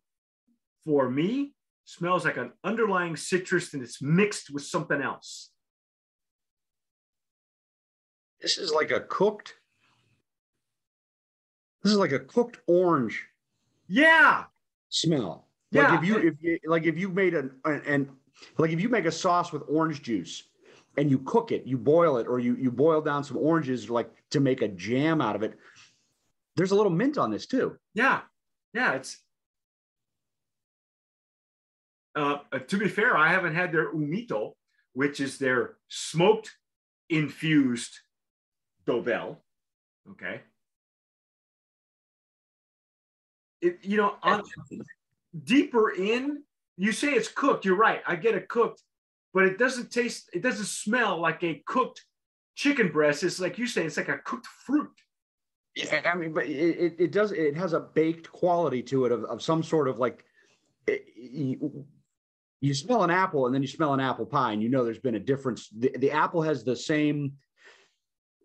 for 0.85 1.09
me, 1.09 1.55
smells 1.85 2.25
like 2.25 2.37
an 2.37 2.53
underlying 2.63 3.17
citrus 3.17 3.73
and 3.73 3.83
it's 3.83 4.03
mixed 4.03 4.51
with 4.51 4.63
something 4.65 5.01
else. 5.01 5.51
This 8.43 8.59
is 8.59 8.73
like 8.73 8.91
a 8.91 9.01
cooked, 9.01 9.55
this 11.83 11.93
is 11.93 11.99
like 11.99 12.13
a 12.13 12.21
cooked 12.21 12.59
orange. 12.67 13.25
Yeah. 13.89 14.45
Smell. 14.91 15.48
Yeah. 15.71 15.91
Like 15.91 16.03
if 16.03 16.09
you, 16.09 16.17
if 16.19 16.35
you, 16.41 16.59
like 16.67 16.85
if 16.85 16.99
you 16.99 17.09
made 17.11 17.35
an, 17.35 17.53
and 17.65 18.09
like 18.57 18.71
if 18.71 18.81
you 18.81 18.89
make 18.89 19.05
a 19.05 19.13
sauce 19.13 19.53
with 19.53 19.63
orange 19.69 20.03
juice 20.03 20.45
and 20.97 21.11
you 21.11 21.19
cook 21.21 21.53
it, 21.53 21.67
you 21.67 21.77
boil 21.77 22.17
it, 22.19 22.27
or 22.27 22.39
you 22.39 22.57
you 22.57 22.71
boil 22.71 23.01
down 23.01 23.23
some 23.25 23.37
oranges 23.37 23.91
like 23.91 24.11
to 24.31 24.41
make 24.41 24.63
a 24.63 24.69
jam 24.69 25.21
out 25.21 25.37
of 25.37 25.43
it. 25.43 25.59
There's 26.57 26.71
a 26.71 26.75
little 26.75 26.91
mint 26.91 27.19
on 27.19 27.31
this 27.31 27.47
too. 27.47 27.77
Yeah, 27.95 28.21
yeah. 28.73 28.95
It's 28.95 29.19
uh, 32.15 32.39
to 32.67 32.79
be 32.79 32.89
fair, 32.89 33.17
I 33.17 33.29
haven't 33.29 33.55
had 33.55 33.73
their 33.73 33.93
Humito, 33.93 34.55
which 34.93 35.21
is 35.21 35.39
their 35.39 35.77
smoked 35.89 36.51
infused 37.09 38.01
Dobel. 38.87 39.37
Okay. 40.11 40.41
It, 43.61 43.79
you 43.83 43.97
know, 43.97 44.17
on, 44.23 44.43
deeper 45.45 45.91
in, 45.91 46.43
you 46.77 46.93
say 46.93 47.13
it's 47.13 47.29
cooked. 47.29 47.65
You're 47.65 47.77
right. 47.77 48.03
I 48.07 48.17
get 48.17 48.35
it 48.35 48.49
cooked, 48.49 48.83
but 49.35 49.45
it 49.45 49.59
doesn't 49.59 49.91
taste, 49.91 50.31
it 50.33 50.43
doesn't 50.43 50.67
smell 50.67 51.21
like 51.21 51.43
a 51.43 51.63
cooked 51.67 52.05
chicken 52.55 52.91
breast. 52.91 53.23
It's 53.23 53.41
like 53.41 53.59
you 53.59 53.67
say, 53.67 53.85
it's 53.85 53.97
like 53.97 54.09
a 54.09 54.19
cooked 54.19 54.47
fruit. 54.47 54.91
Yeah, 55.75 56.01
I 56.05 56.17
mean, 56.17 56.33
but 56.33 56.47
it, 56.47 56.97
it 56.99 57.13
does 57.13 57.31
it 57.31 57.57
has 57.57 57.73
a 57.73 57.81
baked 57.81 58.33
quality 58.33 58.83
to 58.85 59.05
it 59.05 59.13
of, 59.13 59.25
of 59.25 59.41
some 59.41 59.63
sort 59.63 59.87
of 59.87 59.99
like 59.99 60.25
it, 60.89 61.05
you, 61.17 61.87
you 62.61 62.75
smell 62.75 63.05
an 63.05 63.11
apple 63.11 63.47
and 63.47 63.55
then 63.55 63.63
you 63.63 63.69
smell 63.69 63.95
an 63.95 64.01
apple 64.01 64.27
pie 64.27 64.53
and 64.53 64.63
you 64.63 64.69
know 64.69 64.85
there's 64.85 64.99
been 64.99 65.15
a 65.15 65.21
difference. 65.21 65.69
The, 65.69 65.95
the 65.99 66.11
apple 66.11 66.43
has 66.43 66.65
the 66.65 66.75
same 66.75 67.35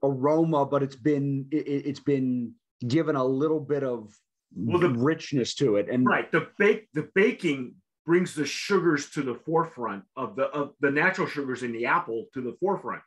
aroma, 0.03 0.65
but 0.65 0.83
it's 0.83 0.95
been 0.95 1.47
it, 1.51 1.87
has 1.87 1.99
been 1.99 2.53
given 2.87 3.15
a 3.15 3.23
little 3.23 3.59
bit 3.59 3.83
of 3.83 4.13
well, 4.55 4.79
the, 4.79 4.89
richness 4.89 5.55
to 5.55 5.77
it. 5.77 5.89
And 5.89 6.05
right, 6.05 6.31
the 6.31 6.47
bake 6.57 6.87
the 6.93 7.09
baking 7.15 7.75
brings 8.05 8.33
the 8.33 8.45
sugars 8.45 9.09
to 9.11 9.21
the 9.21 9.35
forefront 9.35 10.03
of 10.15 10.35
the 10.35 10.45
of 10.45 10.73
the 10.79 10.91
natural 10.91 11.27
sugars 11.27 11.63
in 11.63 11.71
the 11.71 11.85
apple 11.85 12.25
to 12.33 12.41
the 12.41 12.55
forefront. 12.59 13.01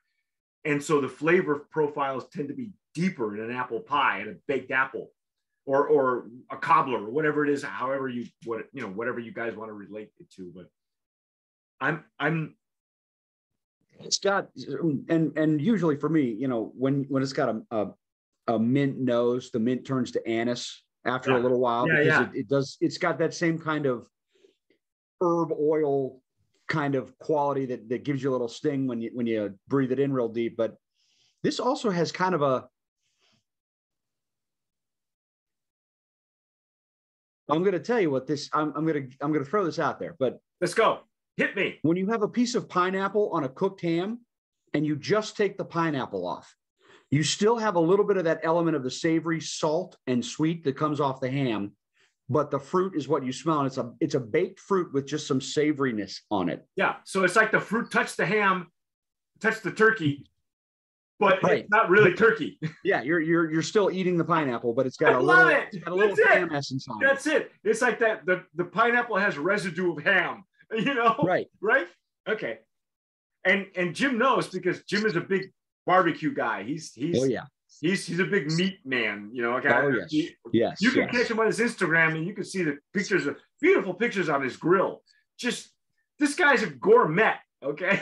And 0.64 0.82
so 0.82 1.00
the 1.00 1.08
flavor 1.08 1.66
profiles 1.70 2.28
tend 2.28 2.48
to 2.48 2.54
be 2.54 2.70
deeper 2.94 3.36
in 3.36 3.48
an 3.48 3.56
apple 3.56 3.80
pie 3.80 4.18
and 4.18 4.30
a 4.30 4.34
baked 4.48 4.70
apple 4.70 5.10
or 5.64 5.86
or 5.86 6.26
a 6.50 6.56
cobbler 6.56 7.04
or 7.04 7.10
whatever 7.10 7.44
it 7.44 7.50
is, 7.50 7.62
however 7.62 8.08
you 8.08 8.26
what 8.44 8.66
you 8.72 8.82
know, 8.82 8.88
whatever 8.88 9.20
you 9.20 9.32
guys 9.32 9.54
want 9.54 9.68
to 9.68 9.74
relate 9.74 10.10
it 10.18 10.30
to. 10.36 10.52
But 10.54 10.66
I'm 11.80 12.04
I'm 12.18 12.56
it's 14.00 14.18
got 14.18 14.48
and 15.08 15.36
and 15.36 15.60
usually 15.60 15.96
for 15.96 16.08
me, 16.08 16.22
you 16.22 16.48
know, 16.48 16.72
when 16.76 17.04
when 17.08 17.22
it's 17.22 17.32
got 17.32 17.48
a 17.48 17.62
a, 17.70 17.86
a 18.54 18.58
mint 18.58 18.98
nose, 18.98 19.50
the 19.50 19.60
mint 19.60 19.86
turns 19.86 20.12
to 20.12 20.26
anise 20.26 20.82
after 21.06 21.30
yeah. 21.30 21.38
a 21.38 21.40
little 21.40 21.60
while 21.60 21.88
yeah, 21.88 22.02
because. 22.02 22.34
It, 22.34 22.40
it 22.40 22.48
does 22.48 22.76
it's 22.80 22.98
got 22.98 23.18
that 23.18 23.34
same 23.34 23.58
kind 23.58 23.86
of 23.86 24.08
herb 25.20 25.52
oil 25.52 26.20
kind 26.68 26.94
of 26.94 27.16
quality 27.18 27.66
that, 27.66 27.88
that 27.88 28.04
gives 28.04 28.22
you 28.22 28.30
a 28.30 28.32
little 28.32 28.48
sting 28.48 28.86
when 28.86 29.00
you 29.00 29.10
when 29.14 29.26
you 29.26 29.54
breathe 29.68 29.92
it 29.92 30.00
in 30.00 30.12
real 30.12 30.28
deep. 30.28 30.56
But 30.56 30.76
this 31.42 31.60
also 31.60 31.90
has 31.90 32.12
kind 32.12 32.34
of 32.34 32.42
a 32.42 32.68
I'm 37.48 37.62
going 37.62 37.72
to 37.72 37.80
tell 37.80 38.00
you 38.00 38.10
what 38.10 38.26
this. 38.26 38.50
I'm, 38.52 38.72
I'm 38.76 38.84
going 38.84 39.08
to. 39.08 39.16
I'm 39.20 39.32
going 39.32 39.44
to 39.44 39.48
throw 39.48 39.64
this 39.64 39.78
out 39.78 40.00
there. 40.00 40.16
But 40.18 40.38
let's 40.60 40.74
go. 40.74 41.00
Hit 41.36 41.54
me. 41.54 41.78
When 41.82 41.96
you 41.96 42.08
have 42.08 42.22
a 42.22 42.28
piece 42.28 42.54
of 42.54 42.68
pineapple 42.68 43.30
on 43.32 43.44
a 43.44 43.48
cooked 43.48 43.82
ham, 43.82 44.20
and 44.74 44.84
you 44.84 44.96
just 44.96 45.36
take 45.36 45.56
the 45.56 45.64
pineapple 45.64 46.26
off, 46.26 46.54
you 47.10 47.22
still 47.22 47.56
have 47.56 47.76
a 47.76 47.80
little 47.80 48.04
bit 48.04 48.16
of 48.16 48.24
that 48.24 48.40
element 48.42 48.76
of 48.76 48.82
the 48.82 48.90
savory 48.90 49.40
salt 49.40 49.96
and 50.06 50.24
sweet 50.24 50.64
that 50.64 50.76
comes 50.76 51.00
off 51.00 51.20
the 51.20 51.30
ham 51.30 51.72
but 52.28 52.50
the 52.50 52.58
fruit 52.58 52.94
is 52.96 53.06
what 53.06 53.24
you 53.24 53.32
smell 53.32 53.58
and 53.58 53.66
it's 53.66 53.78
a 53.78 53.92
it's 54.00 54.14
a 54.14 54.20
baked 54.20 54.58
fruit 54.58 54.92
with 54.92 55.06
just 55.06 55.26
some 55.26 55.40
savoriness 55.40 56.20
on 56.30 56.48
it. 56.48 56.66
Yeah 56.76 56.96
so 57.04 57.24
it's 57.24 57.36
like 57.36 57.52
the 57.52 57.60
fruit 57.60 57.90
touched 57.90 58.16
the 58.16 58.26
ham 58.26 58.70
touched 59.40 59.62
the 59.62 59.72
turkey 59.72 60.26
but 61.18 61.42
right. 61.42 61.60
it's 61.60 61.70
not 61.70 61.88
really 61.88 62.12
turkey. 62.12 62.58
Yeah 62.84 63.02
you're 63.02 63.20
you're 63.20 63.50
you're 63.50 63.62
still 63.62 63.90
eating 63.90 64.16
the 64.18 64.24
pineapple 64.24 64.72
but 64.72 64.86
it's 64.86 64.96
got 64.96 65.12
I 65.12 65.16
a 65.16 65.20
little 65.20 65.48
it. 65.48 65.84
Got 65.84 65.92
a 65.92 65.94
little 65.94 66.16
That's 66.16 66.28
ham 66.28 66.52
essence 66.52 66.86
on 66.88 66.98
That's 67.00 67.26
it. 67.26 67.42
it. 67.42 67.52
It's 67.64 67.82
like 67.82 67.98
that 68.00 68.26
the 68.26 68.44
the 68.54 68.64
pineapple 68.64 69.16
has 69.16 69.38
residue 69.38 69.96
of 69.96 70.02
ham 70.02 70.44
you 70.76 70.94
know? 70.94 71.16
Right. 71.22 71.48
Right? 71.60 71.86
Okay. 72.28 72.58
And 73.44 73.66
and 73.76 73.94
Jim 73.94 74.18
knows 74.18 74.48
because 74.48 74.82
Jim 74.82 75.06
is 75.06 75.16
a 75.16 75.20
big 75.20 75.52
barbecue 75.86 76.34
guy 76.34 76.62
he's 76.64 76.92
he's 76.92 77.22
oh 77.22 77.24
yeah 77.24 77.44
He's 77.80 78.06
he's 78.06 78.20
a 78.20 78.24
big 78.24 78.50
meat 78.52 78.78
man, 78.84 79.30
you 79.32 79.42
know. 79.42 79.56
Okay, 79.56 79.68
oh 79.68 79.88
yes, 79.88 80.10
he, 80.10 80.30
yes. 80.52 80.80
You 80.80 80.90
can 80.92 81.02
yes. 81.02 81.10
catch 81.10 81.30
him 81.30 81.40
on 81.40 81.46
his 81.46 81.58
Instagram, 81.58 82.16
and 82.16 82.26
you 82.26 82.32
can 82.32 82.44
see 82.44 82.62
the 82.62 82.78
pictures 82.94 83.26
of 83.26 83.36
beautiful 83.60 83.92
pictures 83.92 84.28
on 84.28 84.42
his 84.42 84.56
grill. 84.56 85.02
Just 85.38 85.70
this 86.18 86.34
guy's 86.34 86.62
a 86.62 86.68
gourmet. 86.68 87.34
Okay. 87.62 88.00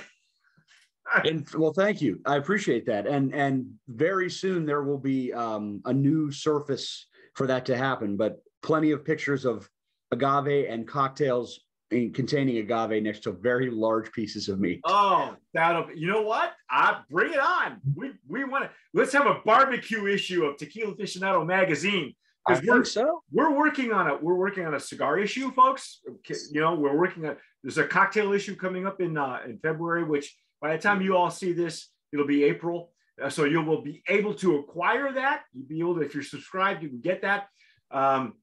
and 1.25 1.49
well, 1.57 1.73
thank 1.73 2.01
you. 2.01 2.21
I 2.25 2.37
appreciate 2.37 2.87
that. 2.87 3.09
And 3.09 3.35
and 3.35 3.67
very 3.89 4.31
soon 4.31 4.65
there 4.65 4.85
will 4.85 4.99
be 4.99 5.33
um, 5.33 5.83
a 5.87 5.93
new 5.93 6.31
surface 6.31 7.07
for 7.35 7.49
that 7.49 7.67
to 7.67 7.77
happen. 7.77 8.17
But 8.17 8.39
plenty 8.63 8.93
of 8.93 9.05
pictures 9.05 9.45
of 9.45 9.69
agave 10.13 10.69
and 10.69 10.87
cocktails 10.87 11.61
containing 11.91 12.59
agave 12.59 13.03
next 13.03 13.21
to 13.21 13.33
very 13.33 13.71
large 13.71 14.11
pieces 14.13 14.49
of 14.49 14.59
meat. 14.61 14.81
Oh, 14.85 15.37
that'll 15.53 15.87
you 15.95 16.07
know 16.07 16.23
what? 16.23 16.53
I 16.71 17.01
bring 17.11 17.33
it 17.33 17.41
on. 17.41 17.81
We 17.95 18.13
we 18.27 18.45
want 18.45 18.65
to 18.65 18.71
let's 18.93 19.13
have 19.13 19.27
a 19.27 19.41
barbecue 19.45 20.07
issue 20.07 20.45
of 20.45 20.57
Tequila 20.57 20.95
Aficionado 20.95 21.47
magazine. 21.47 22.15
I 22.47 22.57
think 22.57 22.85
so. 22.85 23.23
We're 23.33 23.57
working 23.57 23.93
on 23.93 24.09
a 24.09 24.17
we're 24.17 24.35
working 24.35 24.67
on 24.67 24.75
a 24.75 24.81
cigar 24.81 25.19
issue, 25.19 25.51
folks. 25.53 26.01
You 26.51 26.61
know, 26.61 26.75
we're 26.75 26.97
working 26.97 27.27
on 27.27 27.37
there's 27.63 27.79
a 27.79 27.87
cocktail 27.87 28.33
issue 28.33 28.57
coming 28.57 28.87
up 28.87 29.01
in 29.01 29.17
uh, 29.17 29.39
in 29.47 29.59
February, 29.59 30.05
which 30.05 30.37
by 30.61 30.77
the 30.77 30.83
time 30.83 31.01
you 31.01 31.17
all 31.17 31.31
see 31.31 31.53
this, 31.53 31.89
it'll 32.13 32.27
be 32.27 32.45
April. 32.45 32.91
Uh, 33.23 33.31
so 33.31 33.45
you 33.45 33.63
will 33.63 33.81
be 33.81 34.03
able 34.09 34.35
to 34.35 34.57
acquire 34.57 35.13
that. 35.13 35.43
You'll 35.53 35.69
be 35.69 35.81
able 35.81 35.95
to, 35.97 36.01
if 36.01 36.15
you're 36.15 36.23
subscribed, 36.23 36.83
you 36.83 36.89
can 36.89 37.01
get 37.01 37.23
that. 37.23 37.49
Um, 37.91 38.35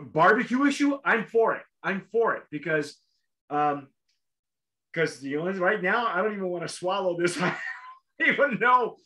barbecue 0.00 0.64
issue, 0.64 0.98
I'm 1.04 1.26
for 1.26 1.54
it. 1.54 1.62
I'm 1.82 2.06
for 2.12 2.34
it 2.36 2.44
because 2.50 2.96
um 3.48 3.88
because 4.92 5.22
you 5.22 5.36
know 5.36 5.50
right 5.52 5.82
now 5.82 6.06
I 6.06 6.22
don't 6.22 6.34
even 6.34 6.48
want 6.48 6.66
to 6.66 6.72
swallow 6.72 7.16
this. 7.18 7.38
I 7.40 7.56
don't 8.18 8.28
even 8.34 8.58
know. 8.60 8.96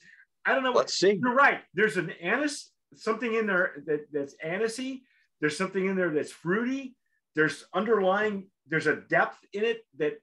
I 0.46 0.54
don't 0.54 0.62
know. 0.62 0.72
Let's 0.72 0.94
see. 0.94 1.18
You're 1.22 1.34
right. 1.34 1.60
There's 1.74 1.96
an 1.96 2.10
anise, 2.22 2.70
something 2.94 3.34
in 3.34 3.46
there 3.46 3.82
that, 3.86 4.06
that's 4.12 4.34
anisey. 4.44 5.02
There's 5.40 5.56
something 5.56 5.86
in 5.86 5.96
there 5.96 6.10
that's 6.10 6.32
fruity. 6.32 6.96
There's 7.34 7.64
underlying, 7.74 8.48
there's 8.68 8.86
a 8.86 8.96
depth 8.96 9.38
in 9.52 9.64
it 9.64 9.82
that 9.98 10.14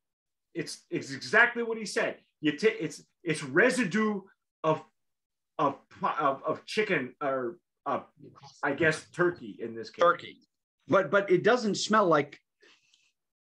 it's 0.54 0.84
it's 0.90 1.12
exactly 1.12 1.64
what 1.64 1.78
he 1.78 1.86
said. 1.86 2.18
You 2.42 2.54
take 2.54 2.78
it's 2.80 3.04
it's 3.24 3.44
residue 3.44 4.22
of 4.64 4.82
of 5.58 5.76
of, 6.02 6.42
of 6.44 6.66
chicken 6.66 7.14
or 7.22 7.58
uh, 7.86 8.02
I 8.64 8.74
guess 8.74 9.06
turkey 9.14 9.58
in 9.62 9.76
this 9.76 9.90
case. 9.90 10.04
Turkey 10.04 10.38
but 10.88 11.10
but 11.10 11.32
it 11.32 11.44
doesn't 11.44 11.76
smell 11.76 12.06
like 12.06 12.40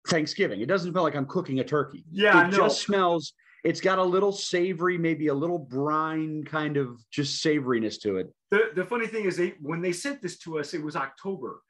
Thanksgiving. 0.06 0.60
It 0.60 0.66
doesn't 0.66 0.92
smell 0.92 1.02
like 1.02 1.16
I'm 1.16 1.26
cooking 1.26 1.60
a 1.60 1.64
turkey. 1.64 2.04
Yeah, 2.10 2.46
it 2.46 2.50
no. 2.50 2.56
just 2.56 2.82
smells. 2.82 3.32
It's 3.64 3.80
got 3.80 3.98
a 3.98 4.02
little 4.02 4.32
savory, 4.32 4.96
maybe 4.98 5.28
a 5.28 5.34
little 5.34 5.58
brine 5.58 6.44
kind 6.44 6.76
of 6.76 7.00
just 7.10 7.44
savoriness 7.44 8.00
to 8.02 8.18
it. 8.18 8.32
The, 8.50 8.70
the 8.74 8.84
funny 8.84 9.06
thing 9.06 9.24
is, 9.24 9.36
they 9.36 9.54
when 9.60 9.80
they 9.80 9.92
sent 9.92 10.22
this 10.22 10.38
to 10.40 10.58
us, 10.58 10.74
it 10.74 10.82
was 10.82 10.96
October, 10.96 11.60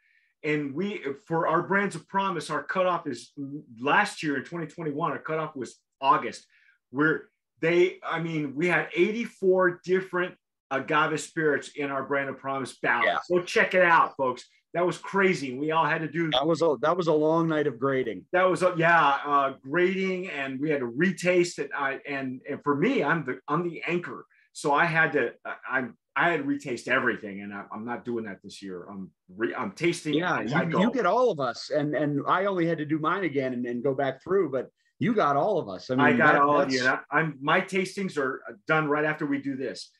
and 0.44 0.74
we 0.74 1.02
for 1.26 1.48
our 1.48 1.62
brands 1.62 1.96
of 1.96 2.06
promise, 2.08 2.50
our 2.50 2.62
cutoff 2.62 3.06
is 3.06 3.32
last 3.80 4.22
year 4.22 4.36
in 4.36 4.42
2021. 4.42 5.12
Our 5.12 5.18
cutoff 5.18 5.56
was 5.56 5.76
August. 6.00 6.46
Where 6.90 7.28
they, 7.60 7.98
I 8.06 8.20
mean, 8.20 8.54
we 8.54 8.68
had 8.68 8.88
84 8.94 9.80
different 9.84 10.34
agave 10.70 11.20
spirits 11.20 11.70
in 11.74 11.90
our 11.90 12.02
brand 12.02 12.28
of 12.28 12.38
promise 12.38 12.78
ballot. 12.80 13.06
Yeah. 13.06 13.18
So 13.24 13.42
check 13.42 13.74
it 13.74 13.82
out, 13.82 14.16
folks 14.16 14.44
that 14.74 14.86
was 14.86 14.98
crazy. 14.98 15.56
We 15.56 15.70
all 15.70 15.86
had 15.86 16.02
to 16.02 16.08
do 16.08 16.30
that 16.30 16.46
was 16.46 16.62
a 16.62 16.76
that 16.82 16.96
was 16.96 17.06
a 17.06 17.12
long 17.12 17.48
night 17.48 17.66
of 17.66 17.78
grading. 17.78 18.24
That 18.32 18.44
was 18.44 18.62
a, 18.62 18.74
yeah, 18.76 19.18
uh, 19.26 19.54
grading, 19.62 20.28
and 20.30 20.60
we 20.60 20.70
had 20.70 20.80
to 20.80 20.86
retaste 20.86 21.58
it. 21.58 21.70
I 21.76 22.00
and 22.06 22.40
and 22.48 22.62
for 22.62 22.74
me, 22.74 23.02
I'm 23.02 23.24
the 23.24 23.38
I'm 23.48 23.68
the 23.68 23.82
anchor, 23.86 24.26
so 24.52 24.74
I 24.74 24.84
had 24.84 25.12
to 25.12 25.32
I'm 25.68 25.96
I 26.14 26.30
had 26.30 26.38
to 26.38 26.44
retaste 26.44 26.88
everything, 26.88 27.42
and 27.42 27.54
I, 27.54 27.64
am 27.72 27.84
not 27.84 28.04
doing 28.04 28.24
that 28.24 28.42
this 28.42 28.60
year. 28.60 28.86
I'm 28.90 29.10
re, 29.34 29.54
I'm 29.54 29.72
tasting. 29.72 30.14
Yeah, 30.14 30.40
you, 30.40 30.80
you, 30.80 30.92
get 30.92 31.06
all 31.06 31.30
of 31.30 31.40
us, 31.40 31.70
and 31.70 31.94
and 31.94 32.22
I 32.28 32.44
only 32.44 32.66
had 32.66 32.78
to 32.78 32.84
do 32.84 32.98
mine 32.98 33.24
again 33.24 33.54
and, 33.54 33.64
and 33.64 33.82
go 33.82 33.94
back 33.94 34.22
through, 34.22 34.50
but 34.50 34.68
you 34.98 35.14
got 35.14 35.36
all 35.36 35.58
of 35.58 35.68
us. 35.68 35.90
I 35.90 35.94
mean, 35.94 36.06
I 36.06 36.12
got 36.12 36.32
that, 36.32 36.42
all 36.42 36.60
of 36.60 36.72
you. 36.72 36.92
I'm 37.10 37.38
my 37.40 37.60
tastings 37.60 38.18
are 38.18 38.42
done 38.66 38.88
right 38.88 39.04
after 39.04 39.26
we 39.26 39.40
do 39.40 39.56
this. 39.56 39.90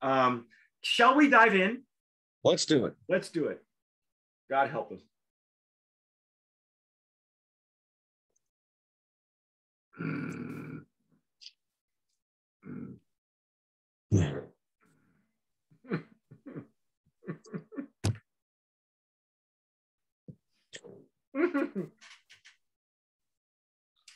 Um, 0.00 0.46
shall 0.82 1.16
we 1.16 1.28
dive 1.28 1.56
in? 1.56 1.82
Let's 2.44 2.66
do 2.66 2.86
it. 2.86 2.94
Let's 3.08 3.30
do 3.30 3.46
it. 3.46 3.62
God 4.50 4.70
help 4.70 4.92
us. 4.92 5.00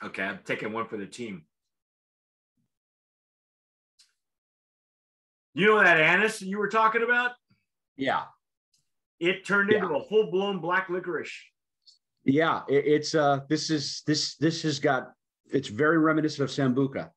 okay, 0.04 0.22
I'm 0.22 0.40
taking 0.44 0.72
one 0.72 0.86
for 0.86 0.96
the 0.96 1.06
team. 1.06 1.42
You 5.54 5.66
know 5.68 5.82
that 5.82 5.98
anise 6.00 6.42
you 6.42 6.58
were 6.58 6.68
talking 6.68 7.02
about? 7.02 7.32
Yeah 7.96 8.24
it 9.20 9.46
turned 9.46 9.70
yeah. 9.70 9.78
into 9.78 9.94
a 9.94 10.04
full 10.04 10.30
blown 10.30 10.60
black 10.60 10.88
licorice. 10.88 11.32
Yeah, 12.24 12.62
it, 12.68 12.86
it's 12.86 13.14
uh 13.14 13.40
this 13.48 13.70
is 13.70 14.02
this 14.06 14.36
this 14.36 14.62
has 14.62 14.78
got 14.78 15.12
it's 15.52 15.68
very 15.68 15.98
reminiscent 15.98 16.48
of 16.48 16.54
Sambuca. 16.54 17.10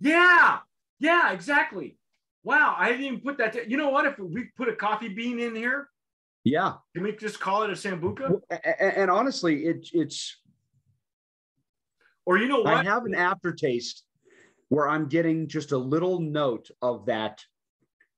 Yeah, 0.00 0.58
yeah, 0.98 1.32
exactly. 1.32 1.96
Wow, 2.44 2.74
I 2.76 2.90
didn't 2.90 3.04
even 3.04 3.20
put 3.20 3.38
that. 3.38 3.52
To, 3.54 3.70
you 3.70 3.76
know 3.76 3.90
what? 3.90 4.06
If 4.06 4.18
we 4.18 4.46
put 4.56 4.68
a 4.68 4.74
coffee 4.74 5.08
bean 5.08 5.38
in 5.38 5.54
here, 5.54 5.88
yeah, 6.44 6.74
can 6.94 7.04
we 7.04 7.12
just 7.12 7.40
call 7.40 7.62
it 7.62 7.70
a 7.70 7.74
Sambuca? 7.74 8.40
And, 8.50 8.96
and 8.96 9.10
honestly, 9.10 9.64
it, 9.64 9.88
it's 9.92 10.36
or 12.26 12.38
you 12.38 12.48
know 12.48 12.60
what? 12.60 12.74
I 12.74 12.82
have 12.84 13.04
an 13.04 13.14
aftertaste 13.14 14.04
where 14.68 14.88
I'm 14.88 15.08
getting 15.08 15.48
just 15.48 15.72
a 15.72 15.78
little 15.78 16.20
note 16.20 16.70
of 16.80 17.06
that 17.06 17.44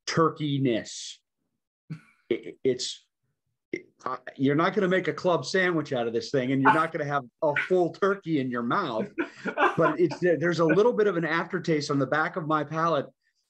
turkeyness 0.06 1.16
it, 2.34 2.58
it's 2.64 3.04
it, 3.72 3.86
uh, 4.04 4.16
you're 4.36 4.54
not 4.54 4.74
going 4.74 4.82
to 4.82 4.88
make 4.88 5.08
a 5.08 5.12
club 5.12 5.44
sandwich 5.44 5.92
out 5.92 6.06
of 6.06 6.12
this 6.12 6.30
thing, 6.30 6.52
and 6.52 6.62
you're 6.62 6.74
not 6.74 6.92
going 6.92 7.04
to 7.04 7.12
have 7.12 7.24
a 7.42 7.54
full 7.68 7.90
turkey 7.90 8.40
in 8.40 8.50
your 8.50 8.62
mouth. 8.62 9.06
But 9.76 9.98
it's 9.98 10.18
there's 10.20 10.60
a 10.60 10.64
little 10.64 10.92
bit 10.92 11.06
of 11.06 11.16
an 11.16 11.24
aftertaste 11.24 11.90
on 11.90 11.98
the 11.98 12.06
back 12.06 12.36
of 12.36 12.46
my 12.46 12.64
palate 12.64 13.06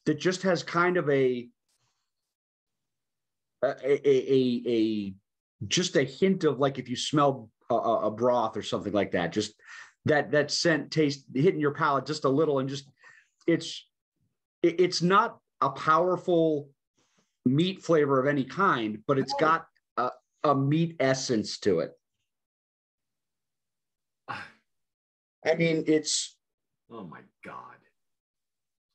that 0.07 0.19
just 0.19 0.43
has 0.43 0.63
kind 0.63 0.97
of 0.97 1.09
a 1.11 1.49
a, 3.63 4.09
a, 4.09 4.63
a, 4.67 5.15
just 5.67 5.97
a 5.97 6.05
hint 6.05 6.45
of 6.45 6.59
like 6.59 6.79
if 6.79 6.89
you 6.89 6.97
smell 6.97 7.49
a, 7.71 7.75
a, 7.75 8.11
broth 8.11 8.57
or 8.57 8.63
something 8.63 8.93
like 8.93 9.13
that, 9.13 9.33
just 9.33 9.55
that 10.05 10.31
that 10.33 10.51
scent 10.51 10.91
taste 10.91 11.25
hitting 11.35 11.61
your 11.61 11.73
palate 11.73 12.07
just 12.07 12.25
a 12.25 12.29
little, 12.29 12.59
and 12.59 12.69
just 12.69 12.91
it's 13.47 13.87
it, 14.63 14.81
it's 14.81 15.03
not 15.03 15.39
a 15.61 15.71
powerful 15.71 16.69
meat 17.45 17.83
flavor 17.83 18.21
of 18.21 18.27
any 18.27 18.45
kind, 18.45 18.99
but 19.07 19.19
it's 19.19 19.35
got 19.35 19.67
a, 19.97 20.11
a 20.43 20.55
meat 20.55 20.97
essence 21.01 21.59
to 21.61 21.81
it. 21.81 21.93
I 25.47 25.57
mean, 25.57 25.85
it's 25.87 26.37
oh 26.91 27.05
my 27.05 27.21
god, 27.45 27.77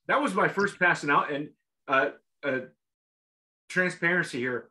that 0.08 0.20
was 0.20 0.34
my 0.34 0.48
first 0.48 0.80
passing 0.80 1.12
out, 1.12 1.32
and 1.32 1.50
uh, 1.88 2.10
uh, 2.44 2.60
transparency 3.70 4.40
here. 4.40 4.70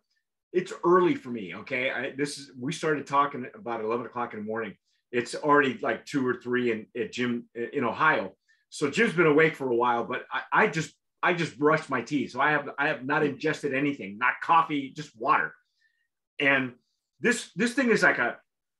It's 0.53 0.73
early 0.85 1.15
for 1.15 1.29
me. 1.31 1.55
Okay, 1.55 1.91
I, 1.91 2.13
this 2.17 2.39
is 2.39 2.51
we 2.59 2.73
started 2.73 3.07
talking 3.07 3.47
about 3.55 3.81
eleven 3.81 4.07
o'clock 4.07 4.35
in 4.35 4.41
the 4.41 4.45
morning. 4.45 4.75
It's 5.13 5.35
already 5.37 5.79
like 5.81 6.05
two 6.05 6.27
or 6.27 6.35
three 6.35 6.73
in 6.73 6.87
at 7.01 7.13
Jim 7.13 7.45
in 7.55 7.85
Ohio. 7.85 8.33
So 8.71 8.91
Jim's 8.91 9.13
been 9.13 9.27
awake 9.27 9.55
for 9.55 9.71
a 9.71 9.77
while, 9.77 10.05
but 10.05 10.25
I, 10.33 10.65
I 10.65 10.67
just 10.67 10.93
I 11.23 11.35
just 11.35 11.59
brushed 11.59 11.91
my 11.91 12.03
teeth. 12.03 12.33
So 12.33 12.41
I 12.41 12.53
have 12.53 12.69
I 12.79 12.89
have 12.89 13.05
not 13.05 13.25
ingested 13.25 13.75
anything, 13.75 14.19
not 14.19 14.35
coffee, 14.43 14.93
just 14.95 15.19
water. 15.19 15.53
And 16.39 16.73
this 17.21 17.51
this 17.57 17.75
thing 17.75 17.91
is 17.91 18.03
like 18.03 18.19
a 18.19 18.37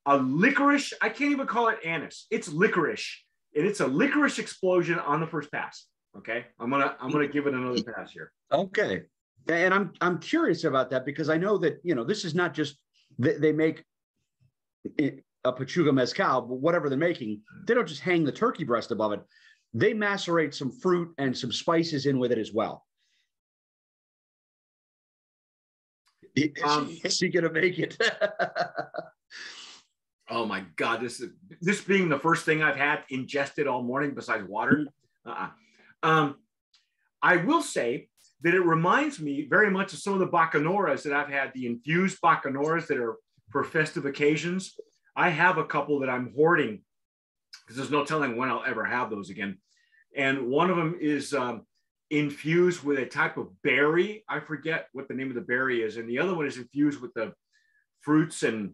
a 0.07 0.17
licorice. 0.17 0.93
I 1.03 1.09
can't 1.09 1.33
even 1.33 1.47
call 1.47 1.69
it 1.69 1.79
anise. 1.85 2.27
It's 2.31 2.49
licorice, 2.49 3.25
and 3.55 3.67
it's 3.67 3.81
a 3.81 3.87
licorice 3.87 4.39
explosion 4.39 4.99
on 4.99 5.21
the 5.21 5.27
first 5.27 5.51
pass. 5.51 5.87
Okay, 6.17 6.47
I'm 6.59 6.71
gonna 6.71 6.97
I'm 7.01 7.11
gonna 7.11 7.29
give 7.29 7.47
it 7.47 7.55
another 7.55 7.83
pass 7.83 8.13
here. 8.13 8.33
Okay, 8.53 9.03
and 9.49 9.75
I'm 9.75 9.93
I'm 10.01 10.19
curious 10.19 10.65
about 10.65 10.91
that 10.91 11.05
because 11.05 11.29
I 11.29 11.37
know 11.37 11.59
that 11.59 11.81
you 11.83 11.95
know 11.95 12.05
this 12.05 12.25
is 12.25 12.35
not 12.35 12.55
just 12.55 12.77
they, 13.19 13.35
they 13.35 13.53
make 13.53 13.85
a 15.45 15.53
pechuga 15.53 15.93
mezcal, 15.93 16.43
but 16.43 16.55
whatever 16.57 16.89
they're 16.89 16.99
making, 16.99 17.41
they 17.67 17.75
don't 17.75 17.89
just 17.89 18.01
hang 18.01 18.25
the 18.25 18.33
turkey 18.33 18.65
breast 18.65 18.91
above 18.91 19.13
it 19.13 19.21
they 19.75 19.93
macerate 19.93 20.55
some 20.55 20.71
fruit 20.71 21.15
and 21.19 21.37
some 21.37 21.53
spices 21.53 22.07
in 22.07 22.19
with 22.19 22.33
it 22.33 22.39
as 22.39 22.53
well. 22.53 22.85
Um, 26.63 26.97
is 27.05 27.19
he 27.19 27.29
gonna 27.29 27.53
make 27.53 27.79
it? 27.79 27.97
oh 30.31 30.47
my 30.47 30.65
god, 30.77 31.01
this 31.01 31.21
is 31.21 31.31
this 31.61 31.81
being 31.81 32.09
the 32.09 32.19
first 32.19 32.45
thing 32.45 32.63
I've 32.63 32.77
had 32.77 33.01
ingested 33.11 33.67
all 33.67 33.83
morning 33.83 34.15
besides 34.15 34.49
water. 34.49 34.87
Uh-uh. 35.27 35.49
Um, 36.03 36.37
I 37.23 37.39
will 37.39 37.63
say 37.63 38.09
that 38.43 38.55
it 38.55 38.61
reminds 38.61 39.19
me 39.19 39.47
very 39.51 39.71
much 39.71 39.93
of 39.93 39.99
some 39.99 40.13
of 40.13 40.21
the 40.21 40.29
bacanoras 40.29 41.03
that 41.03 41.13
I've 41.13 41.29
had, 41.29 41.53
the 41.55 41.67
infused 41.67 42.19
bacanoras 42.23 42.87
that 42.87 42.99
are 42.99 43.17
for 43.51 43.65
festive 43.65 44.07
occasions. 44.07 44.75
I 45.17 45.31
have 45.31 45.59
a 45.59 45.65
couple 45.65 45.99
that 46.01 46.09
I'm 46.09 46.33
hoarding 46.37 46.83
because 47.69 47.77
there's 47.77 47.91
no 47.91 48.03
telling 48.03 48.37
when 48.37 48.49
I'll 48.49 48.65
ever 48.67 48.83
have 48.83 49.11
those 49.11 49.29
again. 49.29 49.59
And 50.17 50.47
one 50.47 50.71
of 50.71 50.77
them 50.79 50.97
is 50.99 51.35
um, 51.35 51.67
infused 52.11 52.83
with 52.83 52.99
a 52.99 53.05
type 53.05 53.37
of 53.37 53.51
berry. 53.63 54.25
I 54.27 54.41
forget 54.41 54.89
what 54.93 55.07
the 55.07 55.15
name 55.15 55.29
of 55.29 55.35
the 55.35 55.43
berry 55.43 55.83
is. 55.83 55.99
And 55.99 56.09
the 56.09 56.19
other 56.19 56.35
one 56.35 56.47
is 56.47 56.57
infused 56.57 57.03
with 57.03 57.13
the 57.13 57.35
fruits 58.01 58.43
and 58.43 58.73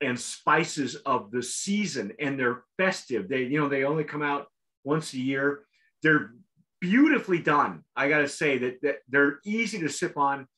and 0.00 0.18
spices 0.18 0.96
of 1.06 1.30
the 1.30 1.42
season 1.42 2.12
and 2.18 2.36
they're 2.36 2.64
festive. 2.76 3.28
They, 3.28 3.44
you 3.44 3.60
know, 3.60 3.68
they 3.68 3.84
only 3.84 4.02
come 4.02 4.22
out 4.22 4.48
once 4.82 5.12
a 5.12 5.18
year. 5.18 5.60
They're 6.02 6.32
beautifully 6.80 7.38
done. 7.38 7.84
I 7.94 8.08
got 8.08 8.18
to 8.18 8.28
say 8.28 8.58
that, 8.58 8.82
that 8.82 8.96
they're 9.08 9.38
easy 9.44 9.78
to 9.78 9.88
sip 9.88 10.18
on, 10.18 10.48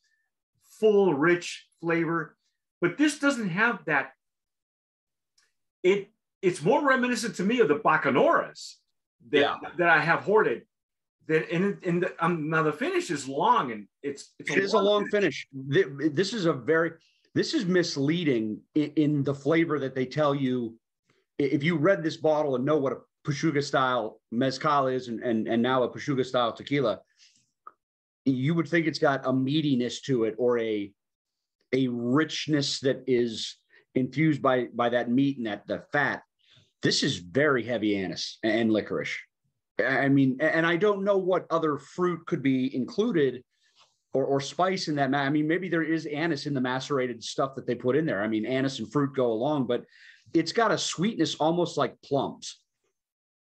full, 0.80 1.12
rich 1.12 1.66
flavor. 1.82 2.38
But 2.80 2.96
this 2.96 3.18
doesn't 3.18 3.50
have 3.50 3.84
that. 3.84 4.12
It 5.82 6.08
it's 6.44 6.62
more 6.62 6.86
reminiscent 6.86 7.34
to 7.36 7.42
me 7.42 7.60
of 7.60 7.68
the 7.68 7.76
Bacanoras 7.76 8.74
that, 9.30 9.40
yeah. 9.40 9.56
that 9.78 9.88
I 9.88 10.00
have 10.00 10.20
hoarded. 10.20 10.62
That 11.26 11.50
and, 11.50 11.78
and 11.84 12.02
the, 12.02 12.14
um, 12.24 12.50
now 12.50 12.62
the 12.62 12.72
finish 12.72 13.10
is 13.10 13.26
long 13.26 13.72
and 13.72 13.88
it's, 14.02 14.34
it's 14.38 14.50
it 14.50 14.58
a 14.58 14.62
is 14.62 14.74
long 14.74 14.84
a 14.84 14.86
long 14.86 15.08
finish. 15.08 15.48
finish. 15.72 16.12
This 16.12 16.34
is 16.34 16.44
a 16.44 16.52
very 16.52 16.92
this 17.34 17.54
is 17.54 17.64
misleading 17.64 18.60
in, 18.74 18.92
in, 18.94 19.24
the 19.24 19.34
flavor 19.34 19.78
that 19.80 19.94
they 19.94 20.06
tell 20.06 20.34
you. 20.34 20.78
If 21.38 21.64
you 21.64 21.76
read 21.76 22.02
this 22.02 22.18
bottle 22.18 22.54
and 22.56 22.64
know 22.64 22.76
what 22.76 22.92
a 22.92 22.98
Pechuga 23.26 23.64
style 23.64 24.20
mezcal 24.30 24.86
is 24.86 25.08
and, 25.08 25.20
and, 25.20 25.48
and 25.48 25.60
now 25.60 25.82
a 25.82 25.88
Pechuga 25.88 26.24
style 26.24 26.52
tequila, 26.52 27.00
you 28.24 28.54
would 28.54 28.68
think 28.68 28.86
it's 28.86 29.00
got 29.00 29.26
a 29.26 29.32
meatiness 29.32 30.02
to 30.02 30.24
it 30.24 30.34
or 30.38 30.58
a 30.58 30.92
a 31.72 31.88
richness 31.88 32.80
that 32.80 33.02
is 33.06 33.56
infused 33.94 34.42
by 34.42 34.66
by 34.74 34.90
that 34.90 35.10
meat 35.10 35.38
and 35.38 35.46
that 35.46 35.66
the 35.66 35.82
fat 35.90 36.22
this 36.84 37.02
is 37.02 37.16
very 37.16 37.64
heavy 37.64 37.96
anise 37.96 38.38
and 38.44 38.70
licorice. 38.70 39.16
I 39.84 40.08
mean, 40.08 40.36
and 40.38 40.64
I 40.64 40.76
don't 40.76 41.02
know 41.02 41.16
what 41.16 41.46
other 41.50 41.78
fruit 41.78 42.24
could 42.26 42.42
be 42.42 42.76
included 42.76 43.42
or, 44.12 44.24
or 44.24 44.40
spice 44.40 44.86
in 44.86 44.94
that. 44.96 45.12
I 45.12 45.30
mean, 45.30 45.48
maybe 45.48 45.68
there 45.68 45.82
is 45.82 46.06
anise 46.06 46.46
in 46.46 46.54
the 46.54 46.60
macerated 46.60 47.24
stuff 47.24 47.56
that 47.56 47.66
they 47.66 47.74
put 47.74 47.96
in 47.96 48.04
there. 48.04 48.22
I 48.22 48.28
mean, 48.28 48.44
anise 48.44 48.78
and 48.78 48.92
fruit 48.92 49.16
go 49.16 49.32
along, 49.32 49.66
but 49.66 49.84
it's 50.34 50.52
got 50.52 50.70
a 50.70 50.78
sweetness 50.78 51.36
almost 51.36 51.76
like 51.78 52.00
plums. 52.02 52.60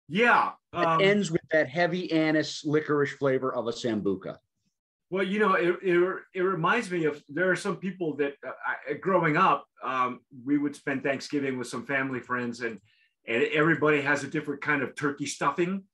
Yeah. 0.08 0.50
Um, 0.72 1.00
it 1.00 1.04
ends 1.04 1.30
with 1.30 1.40
that 1.52 1.68
heavy 1.68 2.10
anise 2.12 2.64
licorice 2.64 3.12
flavor 3.12 3.54
of 3.54 3.68
a 3.68 3.72
sambuca. 3.72 4.36
Well, 5.10 5.22
you 5.22 5.38
know, 5.38 5.54
it, 5.54 5.76
it, 5.80 6.18
it, 6.34 6.42
reminds 6.42 6.90
me 6.90 7.04
of 7.04 7.22
there 7.30 7.50
are 7.50 7.56
some 7.56 7.76
people 7.76 8.14
that 8.16 8.34
uh, 8.46 8.50
I, 8.90 8.94
growing 8.94 9.38
up, 9.38 9.64
um, 9.82 10.20
we 10.44 10.58
would 10.58 10.76
spend 10.76 11.02
Thanksgiving 11.02 11.56
with 11.56 11.68
some 11.68 11.86
family 11.86 12.20
friends 12.20 12.60
and 12.60 12.78
and 13.28 13.44
everybody 13.52 14.00
has 14.00 14.24
a 14.24 14.28
different 14.28 14.62
kind 14.62 14.82
of 14.82 14.96
turkey 14.96 15.26
stuffing. 15.26 15.84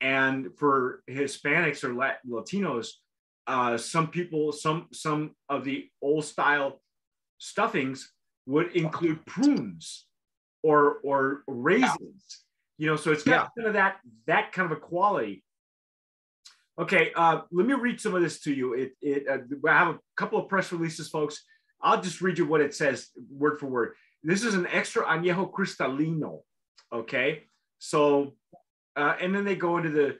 And 0.00 0.48
for 0.58 1.02
Hispanics 1.10 1.82
or 1.82 1.94
Latinos, 2.28 2.88
uh, 3.48 3.78
some 3.78 4.08
people, 4.08 4.52
some 4.52 4.86
some 4.92 5.34
of 5.48 5.64
the 5.64 5.88
old 6.02 6.24
style 6.24 6.80
stuffings 7.38 8.12
would 8.46 8.76
include 8.76 9.24
prunes 9.26 10.06
or 10.62 10.98
or 11.02 11.42
raisins. 11.48 12.44
You 12.76 12.86
know, 12.86 12.96
so 12.96 13.10
it's 13.10 13.24
got 13.24 13.50
yeah. 13.56 13.62
kind 13.62 13.68
of 13.68 13.74
that 13.74 13.96
that 14.26 14.52
kind 14.52 14.70
of 14.70 14.76
a 14.76 14.80
quality. 14.80 15.42
Okay, 16.78 17.10
uh, 17.16 17.40
let 17.50 17.66
me 17.66 17.74
read 17.74 18.00
some 18.00 18.14
of 18.14 18.22
this 18.22 18.38
to 18.40 18.52
you. 18.52 18.74
It, 18.74 18.92
it 19.00 19.26
uh, 19.28 19.68
I 19.68 19.78
have 19.78 19.94
a 19.96 19.98
couple 20.16 20.38
of 20.38 20.48
press 20.48 20.70
releases, 20.70 21.08
folks. 21.08 21.42
I'll 21.80 22.00
just 22.00 22.20
read 22.20 22.38
you 22.38 22.46
what 22.46 22.60
it 22.60 22.74
says 22.74 23.08
word 23.30 23.58
for 23.58 23.66
word. 23.66 23.94
This 24.22 24.44
is 24.44 24.54
an 24.54 24.66
extra 24.68 25.04
añejo 25.04 25.50
cristalino. 25.50 26.42
Okay, 26.92 27.44
so 27.78 28.34
uh, 28.96 29.14
and 29.20 29.34
then 29.34 29.44
they 29.44 29.56
go 29.56 29.76
into 29.76 29.90
the 29.90 30.18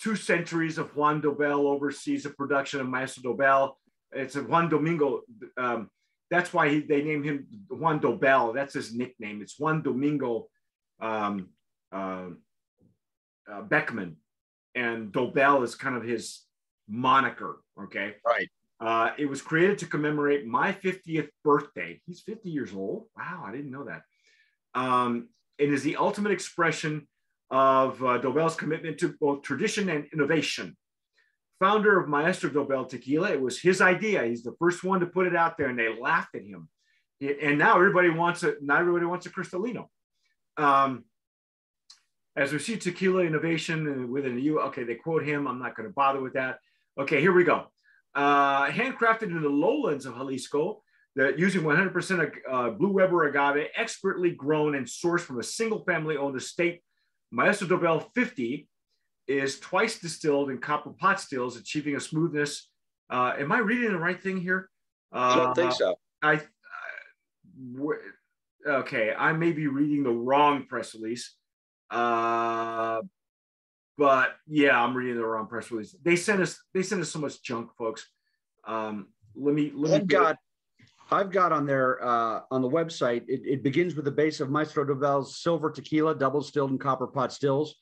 two 0.00 0.16
centuries 0.16 0.78
of 0.78 0.96
Juan 0.96 1.22
Dobel 1.22 1.66
oversees 1.66 2.24
the 2.24 2.30
production 2.30 2.80
of 2.80 2.88
Maestro 2.88 3.32
Dobel. 3.32 3.74
It's 4.12 4.36
a 4.36 4.42
Juan 4.42 4.68
Domingo. 4.68 5.22
Um, 5.56 5.90
that's 6.30 6.52
why 6.52 6.68
he, 6.68 6.80
they 6.80 7.02
name 7.02 7.22
him 7.22 7.46
Juan 7.70 8.00
Dobel. 8.00 8.54
That's 8.54 8.74
his 8.74 8.94
nickname. 8.94 9.40
It's 9.42 9.58
Juan 9.58 9.82
Domingo 9.82 10.48
um, 11.00 11.50
uh, 11.92 12.30
uh, 13.50 13.62
Beckmann, 13.62 14.16
and 14.74 15.12
Dobel 15.12 15.62
is 15.62 15.74
kind 15.74 15.96
of 15.96 16.02
his 16.02 16.40
moniker. 16.88 17.60
Okay, 17.84 18.16
right. 18.26 18.48
Uh, 18.80 19.12
it 19.16 19.26
was 19.26 19.40
created 19.40 19.78
to 19.78 19.86
commemorate 19.86 20.44
my 20.44 20.72
50th 20.72 21.28
birthday. 21.44 22.00
He's 22.04 22.20
50 22.22 22.50
years 22.50 22.74
old. 22.74 23.04
Wow, 23.16 23.44
I 23.46 23.52
didn't 23.52 23.70
know 23.70 23.84
that. 23.84 24.02
Um, 24.74 25.28
it 25.62 25.72
is 25.72 25.84
the 25.84 25.96
ultimate 25.96 26.32
expression 26.32 27.06
of 27.50 28.02
uh, 28.02 28.18
Dobel's 28.20 28.56
commitment 28.56 28.98
to 28.98 29.14
both 29.20 29.42
tradition 29.42 29.88
and 29.90 30.06
innovation. 30.12 30.76
Founder 31.60 32.00
of 32.00 32.08
Maestro 32.08 32.50
Dobel 32.50 32.88
Tequila, 32.88 33.30
it 33.30 33.40
was 33.40 33.60
his 33.60 33.80
idea. 33.80 34.24
He's 34.24 34.42
the 34.42 34.56
first 34.58 34.82
one 34.82 34.98
to 34.98 35.06
put 35.06 35.28
it 35.28 35.36
out 35.36 35.56
there, 35.56 35.68
and 35.68 35.78
they 35.78 35.88
laughed 35.96 36.34
at 36.34 36.42
him. 36.42 36.68
And 37.20 37.58
now 37.58 37.76
everybody 37.76 38.10
wants 38.10 38.42
it. 38.42 38.56
Now 38.60 38.80
everybody 38.80 39.06
wants 39.06 39.26
a 39.26 39.30
Cristalino. 39.30 39.86
Um, 40.56 41.04
as 42.34 42.52
we 42.52 42.58
see 42.58 42.76
tequila 42.76 43.22
innovation 43.22 44.10
within 44.10 44.34
the 44.34 44.42
U, 44.42 44.60
okay, 44.62 44.82
they 44.82 44.96
quote 44.96 45.22
him. 45.22 45.46
I'm 45.46 45.60
not 45.60 45.76
going 45.76 45.88
to 45.88 45.94
bother 45.94 46.20
with 46.20 46.32
that. 46.32 46.58
Okay, 46.98 47.20
here 47.20 47.32
we 47.32 47.44
go. 47.44 47.66
Uh, 48.16 48.66
handcrafted 48.66 49.30
in 49.30 49.40
the 49.40 49.48
lowlands 49.48 50.06
of 50.06 50.16
Jalisco, 50.16 50.82
that 51.16 51.38
using 51.38 51.62
100% 51.62 52.30
uh, 52.50 52.70
Blue 52.70 52.92
Weber 52.92 53.28
agave, 53.28 53.68
expertly 53.76 54.30
grown 54.30 54.74
and 54.74 54.86
sourced 54.86 55.20
from 55.20 55.38
a 55.40 55.42
single 55.42 55.84
family 55.84 56.16
owned 56.16 56.36
estate. 56.36 56.80
Maestro 57.30 57.68
Dobel 57.68 58.06
50 58.14 58.68
is 59.28 59.60
twice 59.60 59.98
distilled 59.98 60.50
in 60.50 60.58
copper 60.58 60.90
pot 60.90 61.20
stills, 61.20 61.56
achieving 61.56 61.96
a 61.96 62.00
smoothness. 62.00 62.68
Uh, 63.10 63.34
am 63.38 63.52
I 63.52 63.58
reading 63.58 63.92
the 63.92 63.98
right 63.98 64.20
thing 64.20 64.38
here? 64.38 64.70
I 65.12 65.36
don't 65.36 65.54
think 65.54 65.70
Uh, 65.70 65.74
so. 65.74 65.94
I, 66.22 66.34
uh, 68.66 68.70
okay, 68.78 69.14
I 69.16 69.32
may 69.32 69.52
be 69.52 69.66
reading 69.66 70.02
the 70.02 70.10
wrong 70.10 70.66
press 70.66 70.94
release. 70.94 71.36
Uh, 71.90 73.02
but 73.98 74.34
yeah, 74.46 74.82
I'm 74.82 74.96
reading 74.96 75.16
the 75.16 75.26
wrong 75.26 75.46
press 75.46 75.70
release. 75.70 75.94
They 76.02 76.16
sent 76.16 76.40
us, 76.40 76.58
they 76.72 76.82
sent 76.82 77.02
us 77.02 77.10
so 77.10 77.18
much 77.18 77.42
junk, 77.42 77.70
folks. 77.76 78.08
Um, 78.66 79.08
let 79.34 79.54
me, 79.54 79.72
let 79.74 80.00
me. 80.00 80.06
Got, 80.06 80.36
I've 81.12 81.30
got 81.30 81.52
on 81.52 81.66
there 81.66 82.02
uh, 82.02 82.40
on 82.50 82.62
the 82.62 82.68
website. 82.68 83.22
It, 83.28 83.42
it 83.44 83.62
begins 83.62 83.94
with 83.94 84.06
the 84.06 84.10
base 84.10 84.40
of 84.40 84.48
Maestro 84.48 84.84
Dobel's 84.84 85.42
silver 85.42 85.70
tequila, 85.70 86.14
double 86.14 86.42
stilled 86.42 86.70
in 86.70 86.78
copper 86.78 87.06
pot 87.06 87.32
stills, 87.32 87.74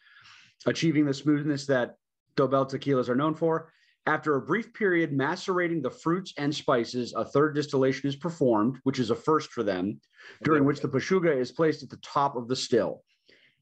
achieving 0.66 1.07
the 1.07 1.14
smoothness 1.14 1.64
that 1.66 1.95
Dobel 2.37 2.66
tequilas 2.66 3.09
are 3.09 3.14
known 3.14 3.35
for. 3.35 3.73
After 4.07 4.35
a 4.35 4.40
brief 4.40 4.73
period 4.75 5.12
macerating 5.12 5.81
the 5.81 5.90
fruits 5.90 6.35
and 6.38 6.53
spices, 6.53 7.12
a 7.16 7.25
third 7.25 7.55
distillation 7.55 8.09
is 8.09 8.16
performed, 8.16 8.79
which 8.83 8.99
is 8.99 9.11
a 9.11 9.14
first 9.14 9.51
for 9.53 9.62
them, 9.62 10.01
during 10.43 10.64
which 10.64 10.81
the 10.81 10.88
pechuga 10.88 11.35
is 11.37 11.53
placed 11.53 11.83
at 11.83 11.90
the 11.90 11.99
top 11.99 12.35
of 12.35 12.49
the 12.49 12.57
still. 12.57 13.05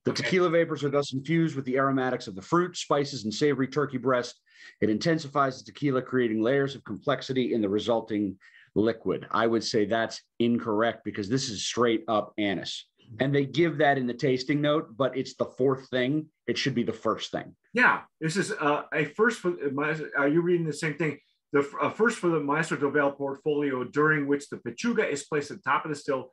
The 0.04 0.12
Okay. 0.12 0.22
tequila 0.22 0.48
vapors 0.48 0.83
are 0.85 0.88
thus 0.88 1.12
infused 1.12 1.57
with 1.57 1.66
the 1.66 1.76
aromatics 1.76 2.28
of 2.28 2.35
the 2.35 2.40
fruit, 2.40 2.76
spices, 2.76 3.24
and 3.24 3.35
savory 3.35 3.68
turkey 3.68 3.98
breast. 3.98 4.40
It 4.81 4.88
intensifies 4.88 5.59
the 5.59 5.70
tequila, 5.70 6.00
creating 6.00 6.40
layers 6.40 6.74
of 6.74 6.85
complexity 6.85 7.52
in 7.52 7.61
the 7.61 7.68
resulting 7.68 8.38
liquid. 8.78 9.26
I 9.30 9.46
would 9.46 9.64
say 9.64 9.84
that's 9.84 10.22
incorrect 10.38 11.04
because 11.04 11.28
this 11.28 11.48
is 11.48 11.64
straight 11.64 12.04
up 12.08 12.32
anise. 12.38 12.86
And 13.20 13.34
they 13.34 13.46
give 13.46 13.78
that 13.78 13.96
in 13.96 14.06
the 14.06 14.14
tasting 14.14 14.60
note, 14.60 14.96
but 14.96 15.16
it's 15.16 15.34
the 15.34 15.46
fourth 15.46 15.88
thing. 15.88 16.26
It 16.46 16.58
should 16.58 16.74
be 16.74 16.82
the 16.82 16.92
first 16.92 17.32
thing. 17.32 17.56
Yeah, 17.72 18.02
this 18.20 18.36
is 18.36 18.52
uh, 18.52 18.82
a 18.92 19.06
first 19.06 19.40
for 19.40 19.54
my. 19.72 19.96
Are 20.16 20.28
you 20.28 20.42
reading 20.42 20.66
the 20.66 20.72
same 20.74 20.94
thing? 20.94 21.18
The 21.52 21.66
a 21.80 21.90
first 21.90 22.18
for 22.18 22.28
the 22.28 22.40
Maestro 22.40 22.76
Dobel 22.76 23.16
portfolio, 23.16 23.84
during 23.84 24.26
which 24.26 24.50
the 24.50 24.58
Pechuga 24.58 25.08
is 25.10 25.24
placed 25.24 25.50
at 25.50 25.56
the 25.58 25.62
top 25.62 25.86
of 25.86 25.90
the 25.90 25.96
still. 25.96 26.30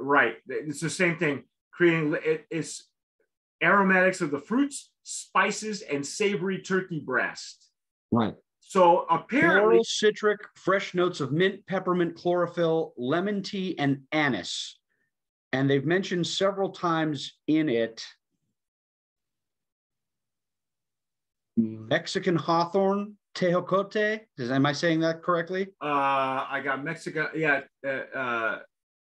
Right, 0.00 0.34
it's 0.48 0.80
the 0.80 0.90
same 0.90 1.16
thing. 1.16 1.44
Creating 1.72 2.16
it, 2.24 2.44
it's 2.50 2.88
aromatics 3.62 4.20
of 4.20 4.32
the 4.32 4.40
fruits, 4.40 4.90
spices, 5.04 5.82
and 5.82 6.04
savory 6.04 6.60
turkey 6.60 7.00
breast. 7.00 7.68
Right. 8.10 8.34
So 8.70 9.04
apparently, 9.10 9.78
Floral, 9.78 9.84
citric, 9.84 10.38
fresh 10.54 10.94
notes 10.94 11.18
of 11.18 11.32
mint, 11.32 11.66
peppermint, 11.66 12.14
chlorophyll, 12.14 12.94
lemon 12.96 13.42
tea, 13.42 13.76
and 13.76 14.02
anise. 14.12 14.78
And 15.52 15.68
they've 15.68 15.84
mentioned 15.84 16.24
several 16.24 16.70
times 16.70 17.32
in 17.48 17.68
it 17.68 18.00
Mexican 21.56 22.36
hawthorn, 22.36 23.16
tejocote. 23.34 24.20
Is, 24.38 24.52
am 24.52 24.64
I 24.64 24.72
saying 24.72 25.00
that 25.00 25.20
correctly? 25.20 25.66
uh, 25.82 26.46
I 26.48 26.60
got 26.62 26.84
Mexican. 26.84 27.26
Yeah, 27.34 27.62
uh, 27.84 27.88
uh, 28.16 28.58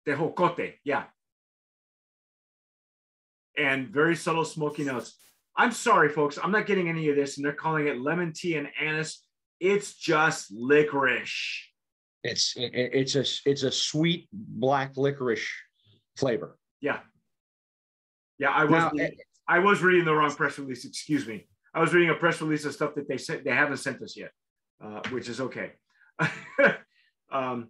tejocote. 0.06 0.74
Yeah, 0.84 1.04
and 3.58 3.88
very 3.88 4.18
subtle 4.18 4.44
smoky 4.44 4.84
notes. 4.84 5.15
I'm 5.56 5.72
sorry, 5.72 6.10
folks. 6.10 6.38
I'm 6.44 6.52
not 6.52 6.65
getting 6.65 6.89
any 6.89 7.08
of 7.08 7.15
this, 7.15 7.38
and 7.38 7.46
they're 7.46 7.54
calling 7.54 7.88
it 7.88 8.02
lemon 8.02 8.34
tea 8.36 8.58
and 8.58 8.68
anise. 8.78 9.25
It's 9.65 9.95
just 9.95 10.51
licorice. 10.51 11.71
It's 12.23 12.56
it, 12.56 12.71
it's 12.73 13.15
a 13.15 13.25
it's 13.49 13.63
a 13.63 13.71
sweet 13.71 14.28
black 14.32 14.95
licorice 14.95 15.47
flavor. 16.17 16.58
Yeah, 16.82 16.99
yeah. 18.38 18.51
I 18.51 18.65
was 18.65 18.71
Now, 18.71 18.91
reading, 18.91 19.17
I 19.47 19.60
was 19.60 19.82
reading 19.82 20.06
the 20.06 20.13
wrong 20.13 20.32
press 20.36 20.60
release. 20.60 20.86
Excuse 20.86 21.28
me. 21.28 21.47
I 21.73 21.82
was 21.82 21.95
reading 21.95 22.12
a 22.12 22.15
press 22.15 22.41
release 22.41 22.63
of 22.65 22.73
stuff 22.73 22.93
that 22.93 23.08
they 23.08 23.17
sent. 23.17 23.43
They 23.43 23.51
haven't 23.51 23.78
sent 23.78 24.04
us 24.04 24.15
yet, 24.15 24.32
uh, 24.84 25.01
which 25.10 25.28
is 25.30 25.41
okay. 25.41 25.71
um, 27.32 27.69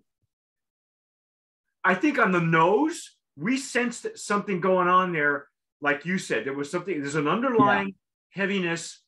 I 1.82 1.96
think 1.96 2.20
on 2.20 2.34
the 2.34 2.42
nose, 2.42 3.16
we 3.38 3.58
sensed 3.58 4.06
something 4.18 4.60
going 4.60 4.90
on 4.90 5.14
there. 5.14 5.48
Like 5.80 6.06
you 6.06 6.18
said, 6.18 6.46
there 6.46 6.54
was 6.54 6.70
something. 6.70 7.00
There's 7.00 7.16
an 7.16 7.30
underlying 7.30 7.96
heaviness 8.32 9.05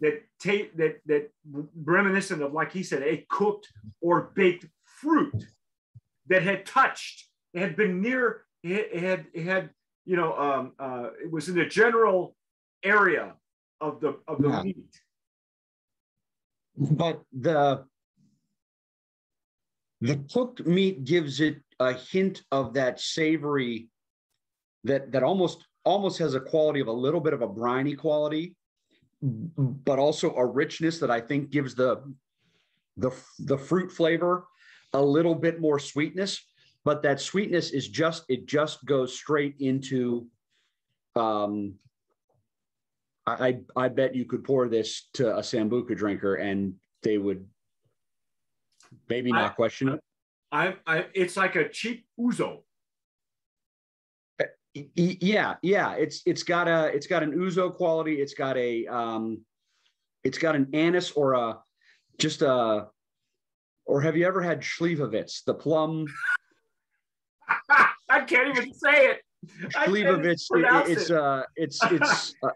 that 0.00 0.22
ta- 0.42 0.70
that 0.76 1.00
that 1.06 1.30
reminiscent 1.84 2.42
of, 2.42 2.52
like 2.52 2.72
he 2.72 2.82
said, 2.82 3.02
a 3.02 3.24
cooked 3.28 3.68
or 4.00 4.32
baked 4.34 4.66
fruit 4.84 5.46
that 6.28 6.42
had 6.42 6.66
touched. 6.66 7.28
It 7.52 7.60
had 7.60 7.76
been 7.76 8.00
near. 8.00 8.44
It 8.62 8.96
had 8.98 9.26
had 9.36 9.70
you 10.04 10.16
know 10.16 10.36
um, 10.36 10.72
uh, 10.78 11.10
it 11.22 11.30
was 11.30 11.48
in 11.48 11.54
the 11.54 11.66
general 11.66 12.34
area 12.82 13.34
of 13.80 14.00
the 14.00 14.18
of 14.26 14.42
the 14.42 14.48
Yeah. 14.48 14.62
meat. 14.62 15.00
but 16.76 17.22
the 17.32 17.84
the 20.00 20.16
cooked 20.32 20.66
meat 20.66 21.04
gives 21.04 21.40
it 21.40 21.62
a 21.78 21.92
hint 21.92 22.42
of 22.50 22.74
that 22.74 23.00
savory 23.00 23.88
that 24.82 25.12
that 25.12 25.22
almost 25.22 25.64
almost 25.84 26.18
has 26.18 26.34
a 26.34 26.40
quality 26.40 26.80
of 26.80 26.88
a 26.88 26.92
little 26.92 27.20
bit 27.20 27.32
of 27.32 27.42
a 27.42 27.46
briny 27.48 27.94
quality 27.94 28.56
but 29.24 29.98
also 29.98 30.34
a 30.34 30.44
richness 30.44 30.98
that 30.98 31.10
i 31.10 31.20
think 31.20 31.50
gives 31.50 31.74
the 31.74 32.02
the 32.98 33.10
the 33.40 33.56
fruit 33.56 33.90
flavor 33.90 34.46
a 34.92 35.00
little 35.02 35.34
bit 35.34 35.60
more 35.60 35.78
sweetness 35.78 36.44
but 36.84 37.02
that 37.02 37.20
sweetness 37.20 37.70
is 37.70 37.88
just 37.88 38.24
it 38.28 38.46
just 38.46 38.84
goes 38.84 39.16
straight 39.16 39.54
into 39.60 40.26
um 41.16 41.74
I, 43.26 43.60
I 43.74 43.88
bet 43.88 44.14
you 44.14 44.26
could 44.26 44.44
pour 44.44 44.68
this 44.68 45.08
to 45.14 45.34
a 45.38 45.40
sambuca 45.40 45.96
drinker 45.96 46.34
and 46.34 46.74
they 47.02 47.16
would 47.16 47.46
maybe 49.08 49.32
not 49.32 49.52
I- 49.52 49.54
question 49.54 49.88
it. 49.88 50.00
I, 50.52 50.76
I 50.86 51.06
it's 51.14 51.36
like 51.36 51.56
a 51.56 51.68
cheap 51.68 52.06
ouzo. 52.20 52.62
Yeah, 54.74 55.54
yeah. 55.62 55.92
It's 55.92 56.22
it's 56.26 56.42
got 56.42 56.66
a 56.66 56.86
it's 56.86 57.06
got 57.06 57.22
an 57.22 57.32
ouzo 57.32 57.72
quality. 57.72 58.20
It's 58.20 58.34
got 58.34 58.56
a 58.56 58.86
um, 58.86 59.42
it's 60.24 60.38
got 60.38 60.56
an 60.56 60.68
anise 60.72 61.12
or 61.12 61.34
a 61.34 61.58
just 62.18 62.42
a 62.42 62.88
or 63.86 64.00
have 64.00 64.16
you 64.16 64.26
ever 64.26 64.42
had 64.42 64.60
Schlivovitz, 64.60 65.44
the 65.44 65.54
plum 65.54 66.06
I 68.08 68.20
can't 68.22 68.56
even 68.56 68.72
say 68.72 69.06
it. 69.06 69.20
I 69.76 69.84
can't 69.84 69.96
even 69.96 70.14
Schlivovitz? 70.20 70.50
pronounce 70.50 70.88
it's 70.88 71.10
uh 71.10 71.42
it's 71.56 71.78
it's 71.90 72.34
uh, 72.42 72.48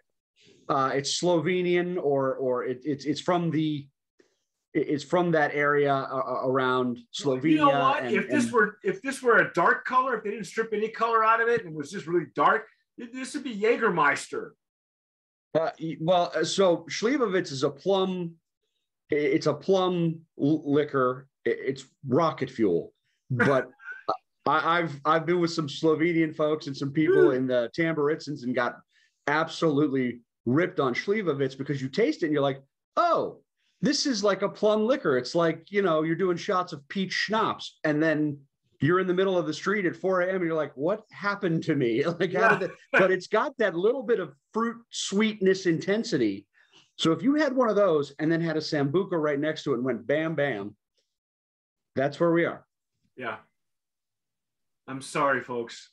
uh, 0.68 0.90
it's 0.94 1.20
Slovenian 1.20 1.96
or 2.02 2.34
or 2.34 2.64
it, 2.64 2.80
it's 2.84 3.04
it's 3.04 3.20
from 3.20 3.50
the 3.50 3.86
it's 4.74 5.04
from 5.04 5.30
that 5.32 5.54
area 5.54 5.92
uh, 5.92 6.22
uh, 6.26 6.46
around 6.46 6.98
Slovenia. 7.18 7.50
You 7.50 7.56
know 7.56 7.68
what? 7.68 8.02
and- 8.02 8.14
if 8.14 8.28
this 8.28 8.44
and- 8.44 8.52
were 8.52 8.78
if 8.82 9.02
this 9.02 9.22
were 9.22 9.38
a 9.38 9.52
dark 9.52 9.84
color, 9.84 10.16
if 10.16 10.24
they 10.24 10.30
didn't 10.30 10.46
strip 10.46 10.72
any 10.72 10.88
color 10.88 11.24
out 11.24 11.40
of 11.40 11.48
it 11.48 11.64
and 11.64 11.74
it 11.74 11.76
was 11.76 11.90
just 11.90 12.06
really 12.06 12.26
dark, 12.34 12.66
this 12.96 13.34
would 13.34 13.44
be 13.44 13.56
Jägermeister. 13.56 14.50
Uh, 15.54 15.70
well, 16.00 16.30
uh, 16.34 16.44
so 16.44 16.84
Schlivovitz 16.90 17.50
is 17.50 17.62
a 17.62 17.70
plum. 17.70 18.34
It's 19.10 19.46
a 19.46 19.54
plum 19.54 20.20
liquor. 20.36 21.26
It's 21.46 21.86
rocket 22.06 22.50
fuel, 22.50 22.92
but 23.30 23.70
I, 24.46 24.78
I've 24.78 25.00
I've 25.06 25.24
been 25.24 25.40
with 25.40 25.52
some 25.52 25.66
Slovenian 25.66 26.36
folks 26.36 26.66
and 26.66 26.76
some 26.76 26.92
people 26.92 27.30
in 27.30 27.46
the 27.46 27.70
Tamburitzans 27.76 28.42
and 28.42 28.54
got 28.54 28.76
absolutely 29.26 30.20
ripped 30.44 30.78
on 30.80 30.94
Schlivovitz 30.94 31.56
because 31.56 31.80
you 31.80 31.88
taste 31.88 32.22
it 32.22 32.26
and 32.26 32.32
you're 32.34 32.42
like, 32.42 32.62
oh, 32.96 33.40
this 33.80 34.06
is 34.06 34.24
like 34.24 34.42
a 34.42 34.48
plum 34.48 34.84
liquor. 34.84 35.16
It's 35.16 35.34
like 35.34 35.70
you 35.70 35.82
know 35.82 36.02
you're 36.02 36.16
doing 36.16 36.36
shots 36.36 36.72
of 36.72 36.86
peach 36.88 37.12
schnapps, 37.12 37.78
and 37.84 38.02
then 38.02 38.38
you're 38.80 39.00
in 39.00 39.06
the 39.06 39.14
middle 39.14 39.36
of 39.36 39.46
the 39.46 39.52
street 39.54 39.86
at 39.86 39.96
4 39.96 40.22
a.m. 40.22 40.36
and 40.36 40.44
you're 40.44 40.54
like, 40.54 40.72
what 40.76 41.02
happened 41.10 41.64
to 41.64 41.74
me? 41.74 42.04
Like, 42.20 42.32
how 42.32 42.54
did 42.54 42.70
but 42.92 43.10
it's 43.10 43.26
got 43.26 43.56
that 43.58 43.74
little 43.74 44.02
bit 44.02 44.20
of 44.20 44.34
fruit 44.52 44.76
sweetness 44.90 45.66
intensity. 45.66 46.46
So 46.96 47.12
if 47.12 47.22
you 47.22 47.34
had 47.34 47.54
one 47.54 47.68
of 47.68 47.76
those 47.76 48.12
and 48.18 48.30
then 48.30 48.40
had 48.40 48.56
a 48.56 48.60
sambuca 48.60 49.12
right 49.12 49.38
next 49.38 49.64
to 49.64 49.72
it 49.72 49.76
and 49.76 49.84
went 49.84 50.06
bam 50.06 50.34
bam, 50.34 50.76
that's 51.94 52.18
where 52.20 52.32
we 52.32 52.44
are. 52.44 52.64
Yeah. 53.16 53.36
I'm 54.86 55.02
sorry, 55.02 55.42
folks. 55.42 55.90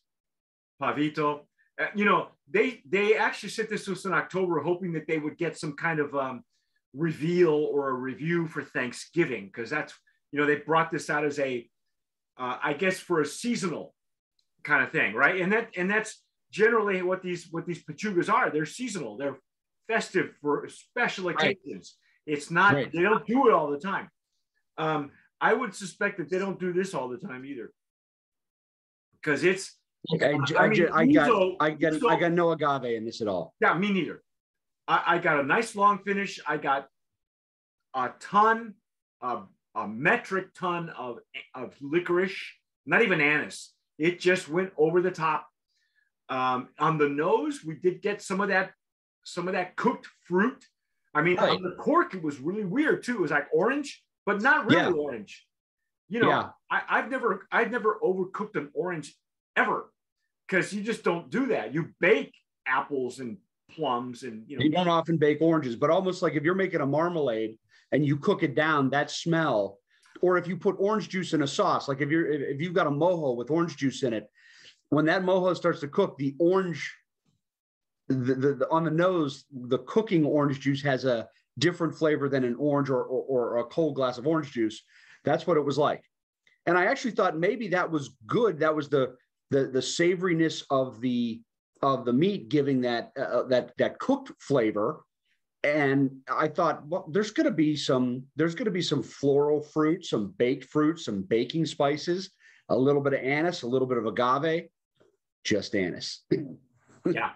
Pavito. 0.82 1.42
Uh, 1.80 1.88
you 1.96 2.06
know, 2.06 2.30
they 2.50 2.82
they 2.88 3.16
actually 3.16 3.50
sent 3.50 3.70
this 3.70 3.86
to 3.86 3.92
us 3.92 4.06
in 4.06 4.14
October, 4.14 4.60
hoping 4.62 4.94
that 4.94 5.08
they 5.08 5.18
would 5.18 5.38
get 5.38 5.58
some 5.58 5.74
kind 5.74 6.00
of 6.00 6.16
um, 6.16 6.44
reveal 6.96 7.52
or 7.54 7.90
a 7.90 7.94
review 7.94 8.48
for 8.48 8.64
Thanksgiving, 8.64 9.46
because 9.48 9.70
that's 9.70 9.94
you 10.32 10.40
know 10.40 10.46
they 10.46 10.56
brought 10.56 10.92
this 10.92 11.10
out 11.10 11.26
as 11.26 11.40
a, 11.40 11.68
uh, 12.38 12.58
I 12.64 12.74
guess 12.74 13.00
for 13.00 13.22
a 13.22 13.26
seasonal 13.26 13.94
kind 14.64 14.84
of 14.84 14.92
thing, 14.92 15.14
right? 15.14 15.40
And 15.42 15.52
that 15.54 15.70
and 15.78 15.90
that's 15.90 16.22
generally 16.52 17.02
what 17.02 17.22
these 17.22 17.48
what 17.52 17.66
these 17.66 17.84
pechugas 17.84 18.32
are. 18.32 18.50
They're 18.50 18.66
seasonal. 18.66 19.18
They're 19.18 19.38
festive 19.88 20.36
for 20.42 20.68
special 20.70 21.26
Right. 21.32 21.58
occasions. 21.58 21.96
It's 22.26 22.50
not. 22.50 22.74
Right. 22.74 22.92
They 22.92 23.02
don't 23.02 23.26
do 23.28 23.48
it 23.48 23.54
all 23.54 23.70
the 23.70 23.80
time. 23.80 24.10
Um, 24.78 25.12
I 25.40 25.54
would 25.54 25.76
suspect 25.76 26.18
that 26.18 26.30
they 26.30 26.40
don't 26.40 26.60
do 26.60 26.74
this 26.74 26.94
all 26.94 27.08
the 27.08 27.18
time 27.18 27.46
either, 27.46 27.72
because 29.22 29.44
it's 29.44 29.78
I, 30.22 30.26
I 30.26 30.30
I, 30.58 30.68
mean, 30.70 30.88
I 30.92 31.06
got 31.08 31.30
Ouzo- 31.30 31.56
I 31.60 31.70
got 31.72 31.94
I 32.12 32.20
got 32.20 32.32
no 32.32 32.52
agave 32.52 32.96
in 32.98 33.06
this 33.06 33.22
at 33.22 33.28
all. 33.28 33.54
yeah, 33.62 33.78
me 33.78 33.92
neither. 33.92 34.22
I, 34.88 35.04
I 35.08 35.18
got 35.20 35.40
a 35.40 35.44
nice 35.44 35.76
long 35.76 36.00
finish. 36.00 36.40
I 36.48 36.58
got 36.58 36.88
a 37.94 38.12
ton, 38.20 38.76
uh, 39.22 39.42
a 39.74 39.88
metric 39.88 40.54
ton 40.54 40.90
of, 40.90 41.20
of 41.54 41.76
licorice, 41.82 42.36
not 42.86 43.02
even 43.02 43.22
anise. 43.22 43.74
It 43.98 44.20
just 44.20 44.50
went 44.50 44.72
over 44.78 45.02
the 45.02 45.12
top. 45.12 45.48
Um, 46.28 46.70
on 46.80 46.98
the 46.98 47.08
nose, 47.10 47.62
we 47.66 47.76
did 47.76 48.02
get 48.02 48.22
some 48.22 48.42
of 48.42 48.50
that, 48.50 48.72
some 49.24 49.48
of 49.48 49.54
that 49.54 49.76
cooked 49.76 50.08
fruit. 50.28 50.66
I 51.14 51.22
mean, 51.22 51.38
Right. 51.38 51.52
on 51.52 51.62
the 51.62 51.76
cork, 51.78 52.14
it 52.14 52.22
was 52.24 52.40
really 52.40 52.66
weird 52.66 53.04
too. 53.04 53.16
It 53.16 53.22
was 53.22 53.32
like 53.32 53.48
orange, 53.54 54.04
but 54.26 54.42
not 54.42 54.66
really 54.66 54.78
Yeah. 54.82 54.90
orange. 54.92 55.48
You 56.10 56.20
know, 56.20 56.30
Yeah. 56.30 56.50
I, 56.70 56.82
I've 56.90 57.10
never, 57.10 57.48
I've 57.52 57.72
never 57.72 58.00
overcooked 58.04 58.56
an 58.56 58.70
orange 58.74 59.16
ever, 59.56 59.92
because 60.48 60.74
you 60.74 60.84
just 60.84 61.04
don't 61.04 61.30
do 61.30 61.48
that. 61.48 61.74
You 61.74 61.94
bake 62.00 62.34
apples 62.68 63.20
and 63.20 63.38
plums, 63.70 64.24
and 64.24 64.44
you 64.48 64.58
know, 64.58 64.64
You 64.64 64.70
don't 64.72 64.88
often 64.88 65.18
bake 65.18 65.42
oranges, 65.42 65.76
but 65.76 65.90
almost 65.90 66.22
like 66.22 66.34
if 66.34 66.44
you're 66.44 66.56
making 66.56 66.82
a 66.82 66.86
marmalade 66.86 67.58
and 67.92 68.06
you 68.06 68.18
cook 68.18 68.44
it 68.44 68.56
down, 68.56 68.90
that 68.92 69.12
smell, 69.12 69.80
or 70.22 70.38
if 70.38 70.48
you 70.48 70.58
put 70.58 70.76
orange 70.80 71.10
juice 71.10 71.34
in 71.34 71.42
a 71.42 71.48
sauce, 71.48 71.88
like 71.88 72.02
if 72.02 72.10
you're 72.10 72.28
if 72.32 72.62
you've 72.62 72.74
got 72.74 72.88
a 72.88 72.92
mojo 72.92 73.36
with 73.36 73.52
orange 73.52 73.76
juice 73.78 74.04
in 74.04 74.14
it, 74.14 74.28
when 74.90 75.06
that 75.06 75.24
mojo 75.24 75.56
starts 75.56 75.82
to 75.82 75.88
cook, 75.88 76.18
the 76.18 76.36
orange, 76.40 76.94
the, 78.08 78.16
the, 78.16 78.54
the- 78.56 78.70
on 78.72 78.84
the 78.84 78.92
nose, 78.92 79.46
the 79.52 79.80
cooking 79.80 80.26
orange 80.26 80.60
juice 80.60 80.82
has 80.82 81.06
a 81.06 81.28
different 81.58 81.96
flavor 81.96 82.28
than 82.30 82.44
an 82.44 82.56
orange 82.60 82.90
or, 82.90 83.04
or 83.04 83.24
or 83.24 83.58
a 83.58 83.64
cold 83.66 83.96
glass 83.96 84.18
of 84.18 84.28
orange 84.28 84.52
juice. 84.52 84.84
That's 85.24 85.48
what 85.48 85.58
it 85.58 85.66
was 85.66 85.78
like, 85.78 86.04
and 86.66 86.78
I 86.78 86.86
actually 86.86 87.12
thought 87.12 87.38
maybe 87.38 87.68
that 87.70 87.90
was 87.90 88.16
good. 88.26 88.60
That 88.60 88.76
was 88.76 88.90
the 88.90 89.16
the 89.52 89.66
the 89.66 89.80
savoriness 89.80 90.64
of 90.70 91.02
the 91.02 91.42
of 91.86 92.06
the 92.06 92.14
meat 92.14 92.50
giving 92.50 92.82
that 92.82 93.12
uh, 93.20 93.44
that 93.44 93.72
that 93.78 94.00
cooked 94.00 94.32
flavor. 94.40 95.02
And 95.64 96.18
i 96.30 96.48
thought 96.48 96.88
well 96.88 97.10
there's 97.12 97.32
going 97.32 97.48
to 97.48 97.58
be 97.66 97.76
some 97.76 98.24
there's 98.36 98.54
going 98.54 98.66
to 98.66 98.72
be 98.80 98.84
some 98.84 99.02
floral 99.02 99.62
fruit 99.62 100.06
some 100.06 100.32
baked 100.38 100.66
fruit 100.66 101.00
some 101.00 101.24
baking 101.24 101.66
spices 101.66 102.30
a 102.70 102.78
little 102.78 103.02
bit 103.02 103.14
of 103.14 103.22
anise 103.22 103.64
a 103.64 103.68
little 103.68 103.88
bit 103.88 103.98
of 103.98 104.06
agave. 104.06 104.70
Just 105.44 105.76
anise. 105.76 106.24
Yeah, 107.08 107.34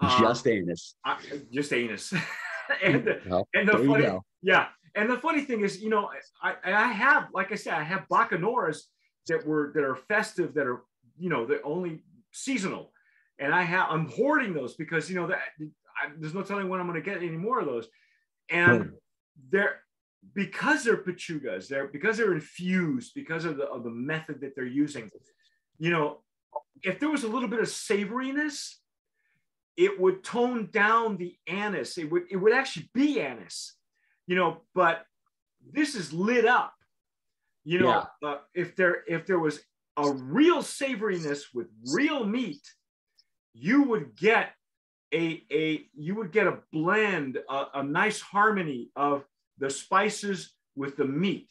Um, 0.00 0.18
just 0.18 0.46
anise. 0.46 0.94
I, 1.04 1.18
just 1.52 1.74
anus. 1.74 2.14
and 2.82 3.04
the, 3.04 3.20
Well, 3.26 3.46
and 3.54 3.68
the 3.68 3.76
funny, 3.76 4.08
yeah, 4.40 4.68
and 4.94 5.10
the 5.10 5.18
funny 5.18 5.42
thing 5.42 5.60
is, 5.60 5.82
you 5.82 5.90
know, 5.90 6.08
I 6.42 6.54
I 6.64 6.90
have, 6.92 7.28
like 7.34 7.52
I 7.52 7.56
said, 7.56 7.74
I 7.74 7.82
have 7.82 8.06
bacanoras 8.10 8.84
that 9.26 9.46
were 9.46 9.72
that 9.74 9.84
are 9.84 9.96
festive, 9.96 10.54
that 10.54 10.66
are 10.66 10.84
you 11.18 11.28
know 11.28 11.44
they're 11.44 11.66
only 11.66 12.02
seasonal, 12.32 12.92
and 13.38 13.54
I 13.54 13.62
have 13.62 13.90
I'm 13.90 14.08
hoarding 14.08 14.52
those 14.52 14.74
because 14.74 15.08
you 15.08 15.16
know 15.16 15.26
that 15.28 15.38
I, 15.60 16.10
there's 16.18 16.34
no 16.34 16.42
telling 16.42 16.68
when 16.68 16.80
I'm 16.80 16.86
going 16.88 17.02
to 17.02 17.10
get 17.10 17.18
any 17.18 17.30
more 17.30 17.60
of 17.60 17.66
those, 17.66 17.88
and 18.50 18.80
Right. 18.80 18.90
they're 19.50 19.80
because 20.34 20.84
they're 20.84 21.02
pechugas, 21.02 21.68
they're 21.68 21.88
because 21.88 22.16
they're 22.16 22.34
infused 22.34 23.12
because 23.14 23.44
of 23.44 23.56
the 23.56 23.64
of 23.64 23.84
the 23.84 23.90
method 23.90 24.40
that 24.40 24.54
they're 24.54 24.64
using, 24.64 25.10
you 25.78 25.90
know, 25.90 26.18
if 26.82 26.98
there 26.98 27.10
was 27.10 27.24
a 27.24 27.28
little 27.28 27.48
bit 27.48 27.60
of 27.60 27.66
savoriness, 27.66 28.74
it 29.76 29.98
would 30.00 30.24
tone 30.24 30.68
down 30.72 31.16
the 31.16 31.36
anise. 31.46 31.98
It 31.98 32.10
would 32.10 32.24
it 32.30 32.36
would 32.36 32.52
actually 32.52 32.90
be 32.94 33.20
anise, 33.20 33.74
you 34.26 34.36
know. 34.36 34.62
But 34.74 35.04
this 35.72 35.94
is 35.94 36.12
lit 36.12 36.44
up, 36.44 36.74
you 37.64 37.78
know. 37.78 38.06
Uh, 38.24 38.38
if 38.54 38.74
there 38.76 39.04
if 39.06 39.26
there 39.26 39.38
was 39.38 39.60
a 39.96 40.10
real 40.10 40.58
savoriness 40.58 41.42
with 41.54 41.68
real 41.92 42.24
meat, 42.24 42.62
you 43.58 43.82
would 43.84 44.16
get 44.16 44.52
a 45.12 45.42
a 45.50 45.86
you 45.94 46.14
would 46.14 46.32
get 46.32 46.46
a 46.46 46.58
blend, 46.72 47.38
a, 47.48 47.64
a 47.74 47.82
nice 47.82 48.20
harmony 48.20 48.90
of 48.96 49.24
the 49.58 49.70
spices 49.70 50.54
with 50.76 50.96
the 50.96 51.04
meat. 51.04 51.48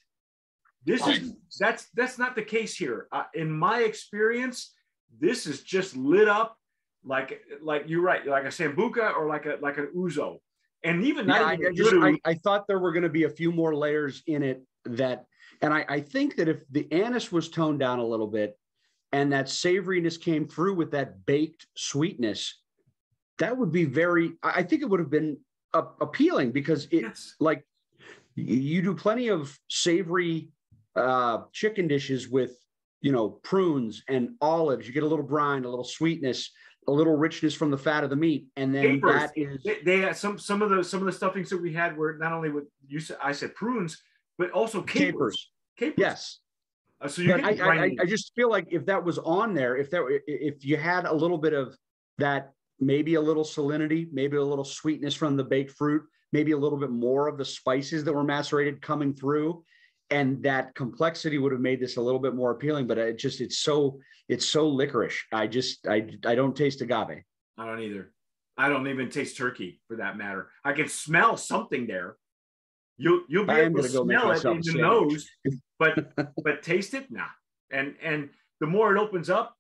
This 0.85 1.05
is 1.07 1.33
that's 1.59 1.89
that's 1.95 2.17
not 2.17 2.35
the 2.35 2.43
case 2.43 2.75
here. 2.75 3.07
Uh, 3.11 3.23
in 3.33 3.51
my 3.51 3.81
experience, 3.81 4.73
this 5.19 5.45
is 5.45 5.63
just 5.63 5.97
lit 5.97 6.29
up 6.29 6.57
like 7.03 7.41
like 7.61 7.83
you're 7.87 8.01
right, 8.01 8.25
like 8.25 8.45
a 8.45 8.47
sambuca 8.47 9.15
or 9.15 9.27
like 9.27 9.45
a 9.45 9.57
like 9.61 9.77
an 9.77 9.89
ouzo, 9.95 10.37
and 10.83 11.03
even 11.03 11.27
yeah, 11.27 11.43
I, 11.43 11.53
even 11.55 11.67
I 11.67 11.71
just 11.71 11.93
I, 11.93 12.19
I 12.23 12.33
thought 12.35 12.67
there 12.67 12.79
were 12.79 12.93
going 12.93 13.03
to 13.03 13.09
be 13.09 13.23
a 13.23 13.29
few 13.29 13.51
more 13.51 13.75
layers 13.75 14.23
in 14.27 14.43
it 14.43 14.63
that 14.85 15.25
and 15.61 15.73
I, 15.73 15.85
I 15.89 15.99
think 15.99 16.37
that 16.37 16.47
if 16.47 16.59
the 16.71 16.89
anise 16.91 17.31
was 17.31 17.49
toned 17.49 17.79
down 17.79 17.99
a 17.99 18.05
little 18.05 18.27
bit 18.27 18.57
and 19.11 19.31
that 19.31 19.45
savoriness 19.45 20.19
came 20.19 20.47
through 20.47 20.75
with 20.75 20.91
that 20.91 21.25
baked 21.25 21.67
sweetness 21.75 22.61
that 23.39 23.57
would 23.57 23.71
be 23.71 23.85
very 23.85 24.33
i 24.43 24.63
think 24.63 24.81
it 24.81 24.85
would 24.89 24.99
have 24.99 25.09
been 25.09 25.37
appealing 26.01 26.51
because 26.51 26.85
it 26.91 27.03
yes, 27.03 27.35
like 27.39 27.63
you 28.35 28.81
do 28.81 28.93
plenty 28.93 29.27
of 29.27 29.57
savory 29.69 30.49
uh 30.95 31.39
chicken 31.51 31.87
dishes 31.87 32.27
with 32.29 32.57
you 33.01 33.11
know 33.11 33.29
prunes 33.29 34.03
and 34.07 34.31
olives 34.41 34.87
you 34.87 34.93
get 34.93 35.03
a 35.03 35.07
little 35.07 35.25
brine 35.25 35.65
a 35.65 35.69
little 35.69 35.83
sweetness 35.83 36.51
a 36.87 36.91
little 36.91 37.15
richness 37.15 37.53
from 37.53 37.69
the 37.69 37.77
fat 37.77 38.03
of 38.03 38.09
the 38.09 38.15
meat 38.15 38.47
and 38.55 38.73
then 38.73 38.95
Capers. 38.95 39.13
that 39.13 39.31
is 39.35 39.61
they, 39.63 39.79
they 39.83 39.99
had 39.99 40.15
some 40.15 40.39
some 40.39 40.61
of 40.61 40.69
the 40.69 40.83
some 40.83 40.99
of 40.99 41.05
the 41.05 41.11
stuffings 41.11 41.49
that 41.49 41.61
we 41.61 41.73
had 41.73 41.95
were 41.97 42.17
not 42.17 42.31
only 42.31 42.49
with 42.49 42.65
you 42.87 42.99
said 42.99 43.17
I 43.21 43.33
said 43.33 43.53
prunes, 43.55 44.01
but 44.37 44.51
also 44.51 44.81
capers. 44.81 45.03
capers 45.05 45.51
Capers. 45.77 45.95
yes 45.97 46.39
Uh, 46.99 47.07
so 47.07 47.21
you 47.21 47.33
I, 47.33 47.51
I, 47.61 47.95
I- 48.01 48.05
just 48.05 48.33
feel 48.35 48.49
like 48.49 48.67
if 48.71 48.85
that 48.87 49.03
was 49.03 49.17
on 49.19 49.53
there, 49.53 49.77
if 49.77 49.89
that 49.91 50.03
if 50.27 50.65
you 50.65 50.77
had 50.77 51.05
a 51.05 51.13
little 51.13 51.37
bit 51.37 51.53
of 51.53 51.75
that, 52.17 52.51
maybe 52.79 53.15
a 53.15 53.21
little 53.21 53.43
salinity, 53.43 54.07
maybe 54.11 54.37
a 54.37 54.43
little 54.43 54.63
sweetness 54.63 55.13
from 55.13 55.35
the 55.37 55.43
baked 55.43 55.71
fruit, 55.71 56.03
maybe 56.31 56.51
a 56.51 56.57
little 56.57 56.77
bit 56.79 56.89
more 56.91 57.27
of 57.27 57.37
the 57.37 57.45
spices 57.45 58.03
that 58.03 58.13
were 58.13 58.23
macerated 58.23 58.81
coming 58.81 59.13
through, 59.13 59.63
and 60.09 60.41
that 60.43 60.73
complexity 60.75 61.37
would 61.37 61.51
have 61.51 61.61
made 61.61 61.79
this 61.79 61.97
a 61.97 62.01
little 62.01 62.19
bit 62.19 62.33
more 62.35 62.51
appealing. 62.51 62.87
But 62.87 62.97
it 62.97 63.17
just, 63.19 63.41
it's 63.41 63.59
so, 63.59 63.99
it's 64.27 64.45
so 64.45 64.67
licorice. 64.67 65.17
I 65.31 65.47
just, 65.47 65.87
I, 65.87 66.07
I 66.25 66.35
don't 66.35 66.55
taste 66.55 66.81
agave. 66.81 67.23
I 67.57 67.65
don't 67.65 67.81
either. 67.81 68.11
I 68.57 68.69
don't 68.69 68.87
even 68.87 69.09
taste 69.09 69.37
turkey 69.37 69.81
for 69.87 69.97
that 69.97 70.17
matter. 70.17 70.49
I 70.63 70.73
can 70.73 70.87
smell 70.87 71.37
something 71.37 71.85
there. 71.85 72.15
You'll 72.97 73.21
you'll 73.27 73.45
be 73.45 73.53
I 73.53 73.61
able 73.61 73.81
to 73.81 73.89
smell 73.89 74.31
it 74.31 74.43
in 74.43 74.61
the 74.61 74.73
nose, 74.73 75.29
but 75.77 76.11
but 76.43 76.63
taste 76.63 76.93
it, 76.93 77.11
nah. 77.11 77.27
And 77.71 77.95
and 78.01 78.29
the 78.59 78.67
more 78.67 78.95
it 78.95 78.99
opens 78.99 79.29
up, 79.29 79.55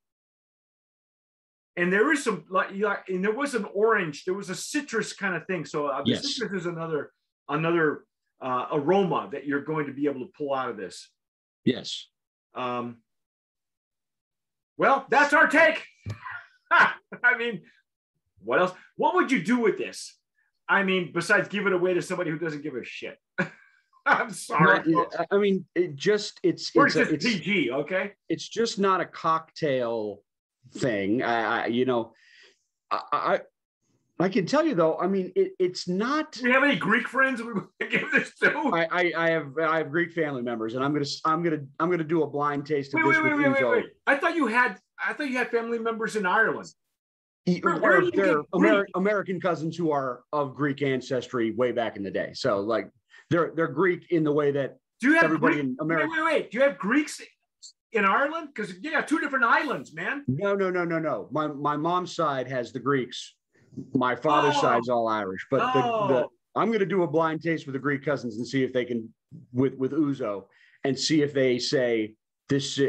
and 1.75 1.93
there 1.93 2.11
is 2.11 2.23
some 2.23 2.45
like 2.49 2.71
like, 2.75 3.07
and 3.09 3.23
there 3.23 3.33
was 3.33 3.53
an 3.53 3.65
orange, 3.73 4.25
there 4.25 4.33
was 4.33 4.49
a 4.49 4.55
citrus 4.55 5.13
kind 5.13 5.35
of 5.35 5.45
thing. 5.45 5.65
So 5.65 5.87
uh, 5.87 6.01
Yes. 6.05 6.33
citrus 6.33 6.61
is 6.61 6.65
another 6.65 7.11
another 7.47 8.05
uh, 8.41 8.67
aroma 8.71 9.29
that 9.31 9.45
you're 9.45 9.63
going 9.63 9.85
to 9.85 9.93
be 9.93 10.07
able 10.07 10.21
to 10.21 10.31
pull 10.35 10.53
out 10.53 10.69
of 10.69 10.77
this. 10.77 11.09
Yes. 11.63 12.07
Um, 12.55 12.97
well, 14.77 15.05
that's 15.09 15.33
our 15.33 15.47
take. 15.47 15.83
I 16.71 17.37
mean, 17.37 17.61
what 18.43 18.59
else? 18.59 18.73
What 18.95 19.15
would 19.15 19.31
you 19.31 19.43
do 19.43 19.59
with 19.59 19.77
this? 19.77 20.15
I 20.69 20.83
mean, 20.83 21.11
besides 21.13 21.47
give 21.47 21.65
it 21.67 21.73
away 21.73 21.93
to 21.93 22.01
somebody 22.01 22.31
who 22.31 22.37
doesn't 22.37 22.61
give 22.61 22.75
a 22.75 22.83
shit. 22.83 23.17
I'm 24.05 24.31
sorry. 24.31 24.81
No. 24.85 25.07
I- 25.31 25.37
mean, 25.37 25.65
it 25.75 25.95
just, 25.95 26.39
it's, 26.43 26.71
it's, 26.73 26.95
a- 26.95 27.13
it's, 27.13 27.25
PG, 27.25 27.71
okay? 27.71 28.13
it's 28.29 28.47
just 28.47 28.79
not 28.79 29.01
a 29.01 29.05
cocktail 29.05 30.21
thing. 30.73 31.23
I, 31.23 31.63
I 31.63 31.65
you 31.67 31.85
know, 31.85 32.13
I, 32.91 33.01
I 33.11 33.39
I 34.19 34.29
can 34.29 34.45
tell 34.47 34.65
you 34.65 34.73
though. 34.73 34.97
I 34.97 35.07
mean, 35.07 35.31
it, 35.35 35.51
it's 35.59 35.87
not. 35.87 36.31
Do 36.31 36.43
we 36.45 36.51
have 36.51 36.63
any 36.63 36.75
Greek 36.75 37.07
friends 37.07 37.41
we 37.41 37.53
give 37.89 38.11
this 38.11 38.33
to? 38.41 38.71
I, 38.73 38.87
I 38.91 39.13
I 39.15 39.29
have 39.29 39.57
I 39.59 39.77
have 39.77 39.91
Greek 39.91 40.11
family 40.11 40.41
members, 40.41 40.73
and 40.73 40.83
I'm 40.83 40.91
gonna 40.93 41.05
I'm 41.23 41.43
gonna 41.43 41.59
I'm 41.79 41.91
gonna 41.91 42.03
do 42.03 42.23
a 42.23 42.27
blind 42.27 42.65
taste 42.65 42.93
of 42.93 42.99
Wait, 42.99 43.13
this 43.13 43.17
wait, 43.17 43.23
wait, 43.23 43.35
with 43.35 43.45
wait, 43.45 43.53
wait, 43.53 43.61
Ouzo. 43.61 43.71
wait. 43.71 43.85
I 44.07 44.15
thought 44.17 44.35
you 44.35 44.47
had. 44.47 44.79
I 45.05 45.13
thought 45.13 45.29
you 45.29 45.37
had 45.37 45.51
family 45.51 45.77
members 45.77 46.15
in 46.15 46.25
Ireland. 46.25 46.67
Where- 47.61 48.01
They're, 48.11 48.11
they're 48.11 48.43
Greek? 48.83 48.85
American 48.95 49.39
cousins 49.39 49.77
who 49.77 49.91
are 49.91 50.21
of 50.33 50.55
Greek 50.55 50.81
ancestry 50.81 51.51
way 51.51 51.71
back 51.71 51.95
in 51.97 52.03
the 52.03 52.11
day. 52.11 52.31
So 52.33 52.59
like 52.59 52.89
they're 53.29 53.51
they're 53.55 53.67
Greek 53.67 54.11
in 54.11 54.23
the 54.23 54.31
way 54.31 54.51
that 54.51 54.77
Do 55.01 55.07
you 55.09 55.15
have 55.15 55.25
everybody 55.25 55.55
Greek? 55.55 55.65
in 55.65 55.77
America. 55.79 56.07
Wait, 56.11 56.23
wait, 56.23 56.33
wait. 56.33 56.51
Do 56.51 56.57
you 56.57 56.63
have 56.63 56.77
Greeks 56.77 57.21
in 57.93 58.05
Ireland? 58.05 58.49
Because 58.53 58.73
you 58.81 58.91
got 58.91 59.07
two 59.07 59.19
different 59.19 59.45
islands, 59.45 59.93
man. 59.93 60.23
No, 60.27 60.55
no, 60.55 60.69
no, 60.69 60.83
no, 60.83 60.99
no. 60.99 61.27
My 61.31 61.47
my 61.47 61.77
mom's 61.77 62.15
side 62.15 62.47
has 62.49 62.71
the 62.73 62.79
Greeks. 62.79 63.35
My 63.93 64.15
father's 64.15 64.55
Oh. 64.57 64.61
side's 64.61 64.89
all 64.89 65.07
Irish. 65.07 65.45
But 65.51 65.59
the, 65.73 65.81
the 65.81 66.23
Oh. 66.25 66.31
I'm 66.55 66.67
going 66.69 66.79
to 66.79 66.85
do 66.85 67.03
a 67.03 67.07
blind 67.07 67.41
taste 67.43 67.65
with 67.67 67.73
the 67.73 67.79
Greek 67.79 68.03
cousins 68.03 68.37
and 68.37 68.47
see 68.47 68.63
if 68.63 68.73
they 68.73 68.83
can 68.85 69.07
with 69.53 69.75
with 69.75 69.91
Ouzo 69.91 70.45
and 70.83 70.97
see 70.97 71.21
if 71.21 71.33
they 71.33 71.59
say 71.59 72.13
this 72.49 72.79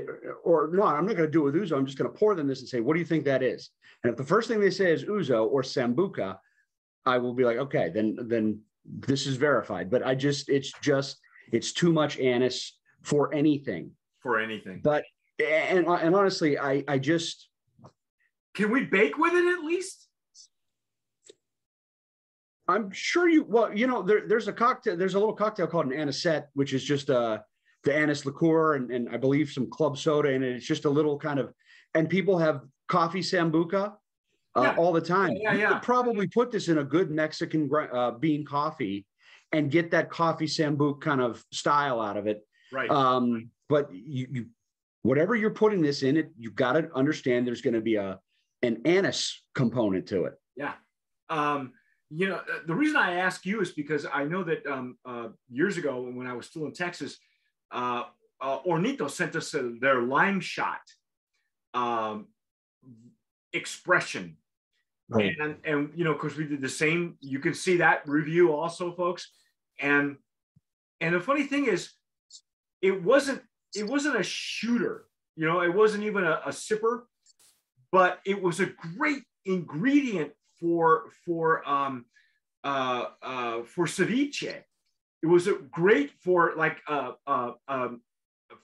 or 0.44 0.70
no. 0.72 0.84
I'm 0.84 1.04
not 1.06 1.16
going 1.16 1.28
to 1.28 1.30
do 1.30 1.46
it 1.46 1.52
with 1.52 1.54
Ouzo. 1.56 1.76
I'm 1.76 1.84
just 1.86 1.98
going 1.98 2.10
to 2.10 2.16
pour 2.18 2.34
them 2.34 2.46
this 2.46 2.60
and 2.60 2.68
say, 2.68 2.80
what 2.80 2.94
do 2.94 3.00
you 3.00 3.04
think 3.06 3.24
that 3.24 3.42
is? 3.42 3.70
And 4.02 4.10
if 4.12 4.16
the 4.16 4.24
first 4.24 4.48
thing 4.48 4.60
they 4.60 4.70
say 4.70 4.92
is 4.92 5.04
Ouzo 5.04 5.46
or 5.50 5.62
Sambuca, 5.62 6.38
I 7.04 7.18
will 7.18 7.34
be 7.34 7.44
like, 7.44 7.56
okay, 7.56 7.90
then 7.92 8.16
then 8.28 8.60
this 8.84 9.26
is 9.26 9.36
verified. 9.36 9.90
But 9.90 10.06
I 10.06 10.14
just 10.14 10.48
it's 10.48 10.72
just 10.80 11.18
it's 11.52 11.72
too 11.72 11.92
much 11.92 12.18
anise 12.18 12.78
for 13.02 13.34
anything. 13.34 13.92
For 14.20 14.38
anything. 14.38 14.80
But 14.82 15.04
and 15.38 15.86
and 15.86 16.14
honestly, 16.14 16.58
I 16.58 16.84
I 16.86 16.98
just 16.98 17.48
Can 18.54 18.70
we 18.70 18.84
bake 18.84 19.18
with 19.18 19.34
it 19.34 19.58
at 19.58 19.64
least? 19.64 20.06
I'm 22.66 22.90
sure 22.90 23.28
you. 23.28 23.44
Well, 23.44 23.74
you 23.74 23.86
know, 23.86 24.02
there, 24.02 24.28
there's 24.28 24.48
a 24.48 24.52
cocktail. 24.52 24.96
There's 24.96 25.14
a 25.14 25.18
little 25.18 25.34
cocktail 25.34 25.66
called 25.66 25.86
an 25.86 25.92
anisette, 25.92 26.48
which 26.54 26.74
is 26.74 26.84
just 26.84 27.08
uh, 27.08 27.38
the 27.84 27.94
anise 27.96 28.26
liqueur 28.26 28.74
and, 28.74 28.90
and 28.90 29.08
I 29.08 29.16
believe 29.16 29.50
some 29.50 29.70
club 29.70 29.96
soda 29.96 30.30
and 30.30 30.44
it. 30.44 30.56
It's 30.56 30.66
just 30.66 30.84
a 30.84 30.90
little 30.90 31.18
kind 31.18 31.38
of, 31.38 31.52
and 31.94 32.10
people 32.10 32.36
have 32.38 32.62
coffee 32.88 33.20
sambuca 33.20 33.94
uh, 34.56 34.62
yeah. 34.62 34.74
all 34.76 34.92
the 34.92 35.00
time. 35.00 35.32
Yeah, 35.32 35.52
yeah, 35.52 35.60
you 35.60 35.74
could 35.74 35.82
probably 35.82 36.26
put 36.26 36.50
this 36.50 36.68
in 36.68 36.78
a 36.78 36.84
good 36.84 37.10
Mexican 37.10 37.70
uh, 37.92 38.12
bean 38.12 38.44
coffee 38.44 39.06
and 39.52 39.70
get 39.70 39.90
that 39.92 40.10
coffee 40.10 40.46
sambuca 40.46 41.00
kind 41.00 41.20
of 41.20 41.44
style 41.52 42.00
out 42.00 42.16
of 42.16 42.26
it. 42.26 42.46
Right. 42.72 42.90
Um, 42.90 43.50
but 43.68 43.92
you, 43.92 44.26
you, 44.30 44.46
whatever 45.02 45.36
you're 45.36 45.50
putting 45.50 45.80
this 45.82 46.02
in, 46.02 46.16
it 46.16 46.30
you've 46.36 46.56
got 46.56 46.72
to 46.72 46.90
understand 46.94 47.46
there's 47.46 47.62
going 47.62 47.74
to 47.74 47.80
be 47.80 47.96
a 47.96 48.18
an 48.62 48.82
anise 48.84 49.42
component 49.54 50.06
to 50.08 50.24
it. 50.24 50.34
Yeah. 50.56 50.72
Um, 51.30 51.72
you 52.10 52.28
know, 52.28 52.36
uh, 52.36 52.60
the 52.66 52.74
reason 52.74 52.96
I 52.96 53.16
ask 53.16 53.44
you 53.46 53.60
is 53.60 53.70
because 53.70 54.06
I 54.12 54.24
know 54.24 54.42
that 54.44 54.66
um, 54.66 54.96
uh, 55.04 55.28
years 55.50 55.76
ago 55.76 56.00
when 56.00 56.26
I 56.26 56.32
was 56.32 56.46
still 56.46 56.64
in 56.64 56.72
Texas, 56.72 57.18
uh, 57.70 58.04
uh, 58.40 58.58
Hornito 58.66 59.10
sent 59.10 59.36
us 59.36 59.54
a, 59.54 59.74
their 59.80 60.02
lime 60.02 60.40
shot 60.40 60.80
um, 61.74 62.28
expression. 63.52 64.36
Right. 65.08 65.36
And, 65.40 65.56
and, 65.64 65.90
you 65.94 66.04
know, 66.04 66.12
because 66.12 66.36
we 66.36 66.44
did 66.44 66.60
the 66.60 66.68
same, 66.68 67.16
you 67.20 67.38
can 67.38 67.54
see 67.54 67.78
that 67.78 68.06
review 68.06 68.52
also, 68.52 68.92
folks. 68.92 69.30
And, 69.80 70.16
and 71.00 71.14
the 71.14 71.20
funny 71.20 71.44
thing 71.44 71.66
is, 71.66 71.90
it 72.82 73.02
wasn't, 73.02 73.42
it 73.74 73.86
wasn't 73.86 74.16
a 74.16 74.22
shooter, 74.22 75.04
you 75.36 75.46
know, 75.46 75.60
it 75.60 75.74
wasn't 75.74 76.04
even 76.04 76.24
a, 76.24 76.40
a 76.46 76.50
sipper, 76.50 77.02
but 77.90 78.20
it 78.26 78.40
was 78.40 78.60
a 78.60 78.66
great 78.66 79.22
ingredient 79.44 80.32
for 80.60 81.10
for 81.24 81.68
um, 81.68 82.04
uh, 82.64 83.06
uh, 83.22 83.62
for 83.62 83.86
ceviche. 83.86 84.62
It 85.22 85.26
was 85.26 85.46
a 85.46 85.54
great 85.54 86.12
for 86.22 86.54
like 86.56 86.78
uh, 86.88 87.12
uh, 87.26 87.52
um, 87.66 88.02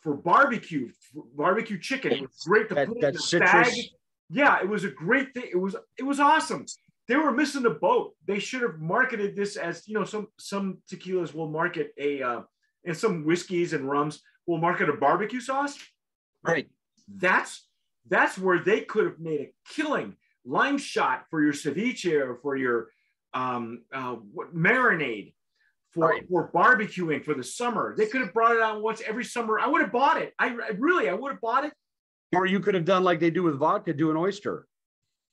for 0.01 0.14
barbecue, 0.14 0.90
for 1.12 1.25
barbecue 1.35 1.79
chicken. 1.79 2.12
It 2.12 2.20
was 2.23 2.44
great 2.47 2.68
to 2.68 2.75
that, 2.75 2.88
put 2.88 3.01
that 3.01 3.09
in 3.09 3.14
the 3.14 3.20
citrus. 3.20 3.51
bag. 3.51 3.85
Yeah, 4.30 4.60
it 4.60 4.68
was 4.68 4.84
a 4.84 4.90
great 4.90 5.34
thing. 5.34 5.44
It 5.50 5.58
was 5.58 5.76
it 5.98 6.02
was 6.02 6.20
awesome. 6.20 6.66
They 7.06 7.16
were 7.16 7.32
missing 7.32 7.62
the 7.62 7.70
boat. 7.70 8.14
They 8.26 8.38
should 8.38 8.62
have 8.62 8.78
marketed 8.78 9.37
this 9.37 9.56
as 9.56 9.87
you 9.87 9.94
know 9.94 10.04
some 10.04 10.28
some 10.38 10.78
tequilas 10.90 11.34
will 11.34 11.50
market 11.50 11.92
a 11.98 12.22
uh, 12.22 12.40
and 12.84 12.96
some 12.96 13.24
whiskeys 13.24 13.72
and 13.72 13.88
rums 13.88 14.22
will 14.46 14.58
market 14.58 14.88
a 14.88 14.94
barbecue 14.94 15.40
sauce. 15.40 15.78
Right. 16.42 16.68
That's 17.08 17.66
that's 18.08 18.38
where 18.38 18.58
they 18.58 18.82
could 18.82 19.04
have 19.04 19.18
made 19.18 19.40
a 19.40 19.52
killing 19.68 20.16
lime 20.44 20.78
shot 20.78 21.24
for 21.30 21.42
your 21.42 21.52
ceviche 21.52 22.12
or 22.12 22.37
for 22.37 22.56
your 22.56 22.88
um, 23.32 23.82
uh, 23.92 24.16
marinade 24.54 25.34
for, 25.90 26.08
right. 26.08 26.28
for 26.28 26.50
barbecuing 26.52 27.24
for 27.24 27.34
the 27.34 27.42
summer. 27.42 27.94
They 27.96 28.06
could 28.06 28.20
have 28.20 28.34
brought 28.34 28.56
it 28.56 28.60
out 28.60 28.82
once 28.82 29.00
every 29.06 29.24
summer. 29.24 29.58
I 29.58 29.66
would 29.66 29.80
have 29.80 29.92
bought 29.92 30.20
it. 30.20 30.34
I, 30.38 30.48
I 30.48 30.70
really, 30.78 31.08
I 31.08 31.14
would 31.14 31.32
have 31.32 31.40
bought 31.40 31.64
it. 31.64 31.72
Or 32.35 32.47
you 32.47 32.61
could 32.61 32.75
have 32.75 32.85
done 32.85 33.05
like 33.05 33.20
they 33.20 33.31
do 33.31 33.42
with 33.42 33.57
vodka, 33.59 33.92
do 33.92 34.11
an 34.11 34.16
oyster, 34.16 34.66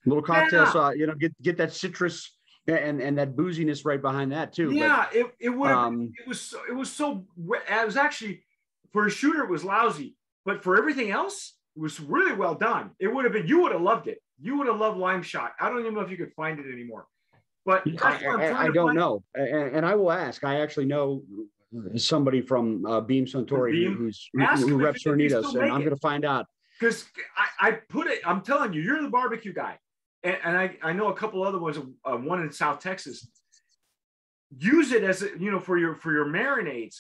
a 0.06 0.10
little 0.10 0.24
cocktail 0.24 0.64
yeah. 0.64 0.72
sauce. 0.72 0.96
You 0.98 1.08
know, 1.08 1.16
get 1.16 1.40
get 1.42 1.58
that 1.58 1.74
citrus 1.74 2.38
and 2.68 3.02
and 3.02 3.18
that 3.18 3.36
booziness 3.36 3.86
right 3.86 4.02
behind 4.02 4.32
that 4.32 4.54
too. 4.54 4.72
Yeah, 4.72 5.08
but, 5.12 5.16
it, 5.16 5.28
it 5.40 5.50
would. 5.50 5.72
Um, 5.72 6.12
it 6.20 6.28
was 6.28 6.42
so, 6.42 6.60
it 6.70 6.74
was 6.74 6.92
so. 6.92 7.26
It 7.38 7.86
was 7.86 7.98
actually 7.98 8.44
for 8.92 9.08
a 9.08 9.10
shooter, 9.10 9.44
it 9.44 9.50
was 9.50 9.64
lousy, 9.64 10.16
but 10.46 10.64
for 10.64 10.78
everything 10.78 11.12
else, 11.12 11.54
it 11.76 11.82
was 11.82 12.00
really 12.00 12.34
well 12.34 12.56
done. 12.56 12.92
It 13.00 13.08
would 13.08 13.24
have 13.26 13.34
been. 13.34 13.48
You 13.48 13.62
would 13.62 13.72
have 13.72 13.82
loved 13.82 14.08
it. 14.08 14.22
You 14.42 14.58
would 14.58 14.68
have 14.68 14.78
loved 14.78 14.98
Lime 14.98 15.24
Shot. 15.24 15.54
I 15.60 15.70
don't 15.70 15.80
even 15.80 15.94
know 15.94 16.02
if 16.02 16.12
you 16.12 16.18
could 16.18 16.34
find 16.34 16.60
it 16.60 16.72
anymore. 16.72 17.08
But 17.64 17.84
I, 18.02 18.26
I, 18.26 18.64
I 18.64 18.70
don't 18.70 18.96
know, 18.96 19.24
and, 19.36 19.76
and, 19.76 19.86
I 19.86 19.94
will 19.94 20.12
ask. 20.12 20.44
I 20.44 20.62
actually 20.62 20.88
know 20.88 21.22
somebody 21.96 22.42
from 22.42 22.84
uh, 22.88 23.02
Beam 23.02 23.26
Suntory 23.26 23.72
Beam? 23.72 23.96
who's 23.96 24.28
who, 24.34 24.46
who 24.68 24.78
reps 24.78 25.04
Hornitos, 25.04 25.54
and 25.54 25.72
I'm 25.72 25.82
going 25.82 25.92
to 25.92 25.96
find 25.98 26.26
out. 26.26 26.48
Because 26.82 27.06
I, 27.38 27.68
I, 27.68 27.72
put 27.72 28.08
it. 28.08 28.22
I'm 28.26 28.42
telling 28.42 28.74
you, 28.74 28.82
you're 28.82 29.04
the 29.04 29.10
barbecue 29.10 29.54
guy, 29.54 29.78
and, 30.24 30.38
and 30.44 30.58
I, 30.58 30.76
I 30.82 30.94
know 30.94 31.10
a 31.10 31.14
couple 31.14 31.44
other 31.44 31.60
ones. 31.60 31.78
Uh, 32.04 32.18
one 32.18 32.42
in 32.42 32.52
South 32.52 32.80
Texas. 32.80 33.28
Use 34.58 34.92
it 34.92 35.04
as 35.04 35.22
a, 35.22 35.28
you 35.40 35.52
know 35.52 35.60
for 35.60 35.78
your 35.78 35.96
for 35.96 36.12
your 36.12 36.26
marinades. 36.26 36.96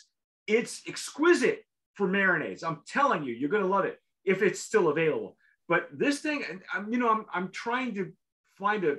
It's 0.45 0.83
exquisite 0.87 1.63
for 1.95 2.07
marinades. 2.07 2.63
I'm 2.63 2.81
telling 2.85 3.23
you, 3.23 3.33
you're 3.33 3.49
going 3.49 3.63
to 3.63 3.69
love 3.69 3.85
it 3.85 3.97
if 4.23 4.43
it's 4.43 4.59
still 4.59 4.89
available. 4.89 5.35
But 5.67 5.89
this 5.91 6.19
thing, 6.19 6.43
I'm, 6.71 6.91
you 6.93 6.99
know, 6.99 7.09
I'm, 7.09 7.25
I'm 7.33 7.49
trying 7.49 7.95
to 7.95 8.11
find 8.57 8.83
a 8.85 8.97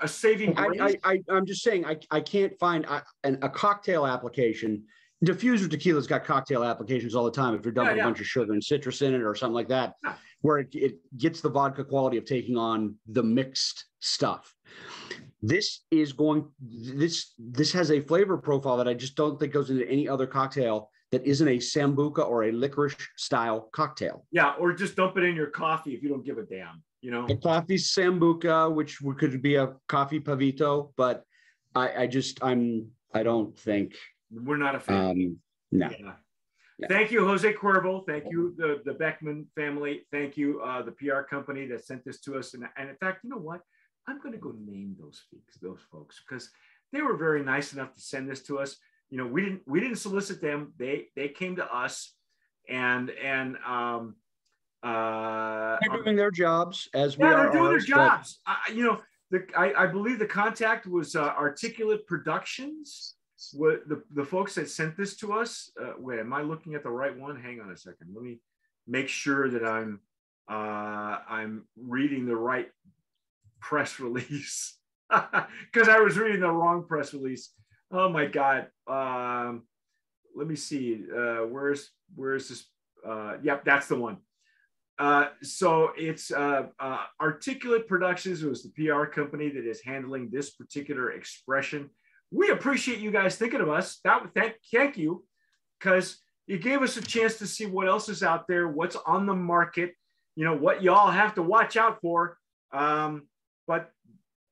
a 0.00 0.06
saving 0.06 0.56
I, 0.58 0.68
I, 0.80 0.96
I, 1.04 1.36
am 1.36 1.46
just 1.46 1.62
saying, 1.62 1.86
I, 1.86 1.96
I 2.10 2.20
can't 2.20 2.52
find 2.58 2.84
a, 2.84 3.02
an, 3.24 3.38
a 3.42 3.48
cocktail 3.48 4.06
application. 4.06 4.84
Diffuser 5.24 5.68
tequila's 5.68 6.06
got 6.06 6.24
cocktail 6.24 6.64
applications 6.64 7.14
all 7.14 7.24
the 7.24 7.30
time. 7.30 7.54
If 7.54 7.64
you're 7.64 7.72
dumping 7.72 7.96
yeah, 7.96 8.02
yeah. 8.02 8.06
a 8.06 8.06
bunch 8.06 8.20
of 8.20 8.26
sugar 8.26 8.52
and 8.52 8.64
citrus 8.64 9.02
in 9.02 9.14
it 9.14 9.22
or 9.22 9.34
something 9.34 9.54
like 9.54 9.68
that, 9.68 9.94
yeah. 10.02 10.14
where 10.40 10.58
it, 10.58 10.68
it 10.72 10.98
gets 11.18 11.40
the 11.40 11.50
vodka 11.50 11.84
quality 11.84 12.16
of 12.16 12.24
taking 12.24 12.56
on 12.56 12.94
the 13.06 13.22
mixed 13.22 13.84
stuff. 14.00 14.54
This 15.42 15.80
is 15.90 16.12
going. 16.12 16.48
This 16.60 17.34
this 17.38 17.72
has 17.72 17.90
a 17.90 18.00
flavor 18.00 18.38
profile 18.38 18.76
that 18.78 18.88
I 18.88 18.94
just 18.94 19.14
don't 19.14 19.38
think 19.38 19.52
goes 19.52 19.70
into 19.70 19.88
any 19.88 20.08
other 20.08 20.26
cocktail 20.26 20.90
that 21.12 21.24
isn't 21.26 21.48
a 21.48 21.56
sambuca 21.56 22.26
or 22.26 22.44
a 22.44 22.52
licorice 22.52 22.96
style 23.16 23.68
cocktail. 23.72 24.26
Yeah, 24.30 24.52
or 24.58 24.72
just 24.72 24.96
dump 24.96 25.16
it 25.16 25.24
in 25.24 25.34
your 25.34 25.48
coffee 25.48 25.94
if 25.94 26.02
you 26.02 26.08
don't 26.08 26.24
give 26.24 26.38
a 26.38 26.44
damn. 26.44 26.82
You 27.00 27.10
know, 27.10 27.26
a 27.28 27.36
coffee 27.36 27.76
sambuca, 27.76 28.72
which 28.72 28.98
could 29.18 29.40
be 29.42 29.56
a 29.56 29.74
coffee 29.88 30.20
pavito, 30.20 30.92
but 30.96 31.24
I, 31.74 32.02
I 32.02 32.06
just 32.06 32.42
I'm 32.42 32.88
I 33.14 33.22
don't 33.22 33.58
think 33.58 33.94
we're 34.30 34.56
not 34.56 34.74
a 34.74 34.80
fan. 34.80 35.10
Um, 35.10 35.36
no. 35.72 35.90
Yeah. 36.78 36.88
Thank 36.88 37.10
you, 37.10 37.26
Jose 37.26 37.52
Cuervo. 37.54 38.06
Thank 38.06 38.24
you, 38.30 38.54
the, 38.56 38.80
the 38.86 38.92
Beckmann 38.92 39.44
family. 39.54 40.06
Thank 40.10 40.38
you, 40.38 40.62
uh, 40.62 40.82
the 40.82 40.92
PR 40.92 41.20
company 41.20 41.66
that 41.66 41.84
sent 41.84 42.04
this 42.06 42.20
to 42.20 42.38
us. 42.38 42.54
And, 42.54 42.64
and 42.78 42.88
in 42.88 42.96
fact, 42.96 43.22
you 43.22 43.28
know 43.28 43.36
what? 43.36 43.60
I'm 44.08 44.18
going 44.18 44.32
to 44.32 44.38
go 44.38 44.54
name 44.64 44.96
those 44.98 45.22
folks, 45.30 45.58
those 45.60 45.80
folks, 45.92 46.22
because 46.26 46.50
they 46.90 47.02
were 47.02 47.16
very 47.16 47.44
nice 47.44 47.74
enough 47.74 47.92
to 47.94 48.00
send 48.00 48.30
this 48.30 48.42
to 48.44 48.58
us 48.58 48.76
you 49.10 49.18
know 49.18 49.26
we 49.26 49.42
didn't 49.42 49.60
we 49.66 49.80
didn't 49.80 49.96
solicit 49.96 50.40
them 50.40 50.72
they 50.78 51.08
they 51.16 51.28
came 51.28 51.56
to 51.56 51.74
us 51.74 52.14
and 52.68 53.10
and 53.10 53.56
um 53.66 54.14
uh 54.82 55.76
they're 55.82 56.02
doing 56.02 56.16
their 56.16 56.30
jobs 56.30 56.88
as 56.94 57.16
yeah, 57.18 57.28
we 57.28 57.34
they're 57.34 57.52
doing 57.52 57.64
ours, 57.64 57.86
their 57.86 57.96
jobs 57.96 58.40
I, 58.46 58.56
you 58.72 58.84
know 58.84 59.00
the 59.30 59.44
I, 59.56 59.84
I 59.84 59.86
believe 59.86 60.18
the 60.18 60.26
contact 60.26 60.86
was 60.86 61.14
uh, 61.14 61.34
articulate 61.38 62.06
productions 62.06 63.16
what 63.54 63.88
the, 63.88 64.02
the 64.14 64.24
folks 64.24 64.54
that 64.54 64.68
sent 64.68 64.96
this 64.96 65.16
to 65.16 65.32
us 65.32 65.70
uh, 65.82 65.92
wait 65.98 66.20
am 66.20 66.32
i 66.32 66.42
looking 66.42 66.74
at 66.74 66.82
the 66.82 66.90
right 66.90 67.18
one 67.18 67.40
hang 67.40 67.60
on 67.60 67.70
a 67.70 67.76
second 67.76 68.08
let 68.14 68.22
me 68.22 68.38
make 68.86 69.08
sure 69.08 69.48
that 69.48 69.64
i'm 69.64 70.00
uh 70.50 71.18
i'm 71.28 71.64
reading 71.76 72.26
the 72.26 72.36
right 72.36 72.68
press 73.60 73.98
release 74.00 74.76
because 75.10 75.88
i 75.88 75.98
was 75.98 76.18
reading 76.18 76.40
the 76.40 76.50
wrong 76.50 76.84
press 76.84 77.14
release 77.14 77.52
Oh 77.92 78.08
my 78.08 78.26
God. 78.26 78.68
Um, 78.86 79.64
let 80.36 80.46
me 80.46 80.54
see. 80.56 81.04
Uh, 81.12 81.46
where's 81.46 81.90
where's 82.14 82.48
this? 82.48 82.66
Uh, 83.06 83.34
yep, 83.42 83.64
that's 83.64 83.88
the 83.88 83.96
one. 83.96 84.18
Uh, 84.98 85.28
so 85.42 85.90
it's 85.96 86.30
uh, 86.30 86.66
uh, 86.78 87.04
Articulate 87.20 87.88
Productions. 87.88 88.42
It 88.42 88.48
was 88.48 88.62
the 88.62 88.70
PR 88.70 89.04
company 89.06 89.48
that 89.48 89.66
is 89.66 89.80
handling 89.82 90.28
this 90.30 90.50
particular 90.50 91.12
expression. 91.12 91.90
We 92.30 92.50
appreciate 92.50 92.98
you 92.98 93.10
guys 93.10 93.36
thinking 93.36 93.60
of 93.60 93.68
us. 93.68 93.98
That 94.04 94.22
thank 94.34 94.54
thank 94.72 94.96
you, 94.96 95.24
because 95.78 96.18
you 96.46 96.58
gave 96.58 96.82
us 96.82 96.96
a 96.96 97.02
chance 97.02 97.36
to 97.38 97.46
see 97.46 97.66
what 97.66 97.88
else 97.88 98.08
is 98.08 98.22
out 98.22 98.46
there, 98.48 98.68
what's 98.68 98.96
on 99.06 99.26
the 99.26 99.34
market. 99.34 99.94
You 100.36 100.44
know 100.44 100.56
what 100.56 100.82
y'all 100.82 101.10
have 101.10 101.34
to 101.34 101.42
watch 101.42 101.76
out 101.76 102.00
for. 102.00 102.36
Um, 102.72 103.28
but 103.66 103.90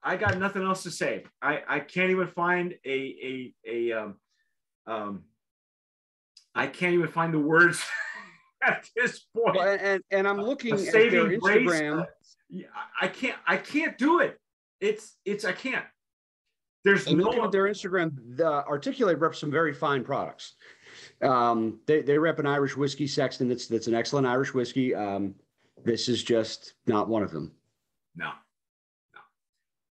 I 0.02 0.16
got 0.16 0.38
nothing 0.38 0.62
else 0.62 0.82
to 0.84 0.90
say. 0.90 1.24
I, 1.42 1.62
I 1.68 1.80
can't 1.80 2.10
even 2.10 2.28
find 2.28 2.74
a 2.84 2.88
a 2.88 3.54
a 3.66 3.92
um, 3.92 4.14
um 4.86 5.24
I 6.54 6.66
can't 6.66 6.94
even 6.94 7.08
find 7.08 7.32
the 7.32 7.38
words 7.38 7.84
at 8.62 8.88
this 8.96 9.20
point. 9.36 9.56
Well, 9.56 9.78
and 9.80 10.02
and 10.10 10.26
I'm 10.26 10.40
looking 10.40 10.74
at 10.74 10.92
their 10.92 11.10
Instagram. 11.10 12.06
Grace, 12.50 12.66
I 13.00 13.08
can't 13.08 13.36
I 13.46 13.56
can't 13.56 13.96
do 13.98 14.20
it. 14.20 14.38
It's 14.80 15.16
it's 15.24 15.44
I 15.44 15.52
can't. 15.52 15.84
There's 16.84 17.06
and 17.06 17.18
no 17.18 17.44
at 17.44 17.52
their 17.52 17.64
Instagram. 17.64 18.12
The 18.36 18.64
Articulate 18.66 19.18
reps 19.18 19.38
some 19.38 19.50
very 19.50 19.74
fine 19.74 20.04
products. 20.04 20.54
Um, 21.20 21.80
they 21.86 22.02
they 22.02 22.18
rep 22.18 22.38
an 22.38 22.46
Irish 22.46 22.76
whiskey 22.76 23.06
Sexton. 23.06 23.48
That's 23.48 23.66
that's 23.66 23.88
an 23.88 23.94
excellent 23.94 24.26
Irish 24.26 24.54
whiskey. 24.54 24.94
Um, 24.94 25.34
this 25.84 26.08
is 26.08 26.22
just 26.22 26.74
not 26.86 27.08
one 27.08 27.22
of 27.22 27.30
them. 27.30 27.52
No. 28.14 28.30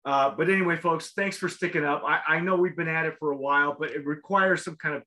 Uh, 0.05 0.29
but 0.29 0.49
anyway, 0.49 0.77
folks, 0.77 1.11
thanks 1.11 1.37
for 1.37 1.49
sticking 1.49 1.83
up. 1.83 2.01
I, 2.05 2.21
I 2.27 2.39
know 2.39 2.55
we've 2.55 2.77
been 2.77 2.87
at 2.87 3.05
it 3.05 3.15
for 3.19 3.31
a 3.31 3.37
while, 3.37 3.75
but 3.77 3.91
it 3.91 4.05
requires 4.05 4.63
some 4.63 4.77
kind 4.77 4.95
of 4.95 5.03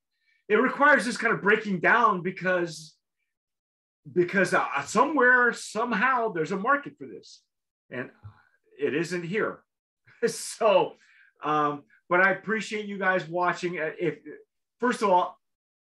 it 0.48 0.56
requires 0.56 1.06
this 1.06 1.16
kind 1.16 1.32
of 1.32 1.40
breaking 1.40 1.80
down 1.80 2.22
because 2.22 2.94
because 4.12 4.52
uh, 4.52 4.66
somewhere 4.84 5.52
somehow 5.52 6.32
there's 6.32 6.52
a 6.52 6.56
market 6.56 6.94
for 6.98 7.06
this, 7.06 7.40
and 7.90 8.10
it 8.78 8.94
isn't 8.94 9.22
here. 9.22 9.60
so, 10.26 10.94
um, 11.42 11.82
but 12.08 12.20
I 12.20 12.32
appreciate 12.32 12.86
you 12.86 12.98
guys 12.98 13.26
watching. 13.28 13.78
Uh, 13.78 13.90
if 13.98 14.18
first 14.78 15.02
of 15.02 15.10
all, 15.10 15.38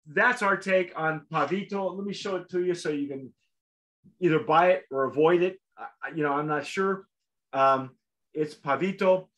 that's 0.07 0.43
our 0.43 0.57
take 0.57 0.93
on 0.97 1.27
Pavito. 1.33 1.97
Let 1.97 2.07
me 2.07 2.13
show 2.13 2.37
it 2.37 2.49
to 2.51 2.65
you 2.65 2.75
so 2.75 2.91
you 2.91 3.09
can 3.09 3.33
either 4.21 4.41
buy 4.41 4.73
it 4.73 4.85
or 4.91 5.05
avoid 5.05 5.43
it. 5.43 5.59
Uh, 5.79 5.87
you 6.15 6.23
know, 6.23 6.33
I'm 6.33 6.47
not 6.47 6.67
sure. 6.67 7.07
Um, 7.53 7.91
it's 8.35 8.55
Pavito. 8.55 9.29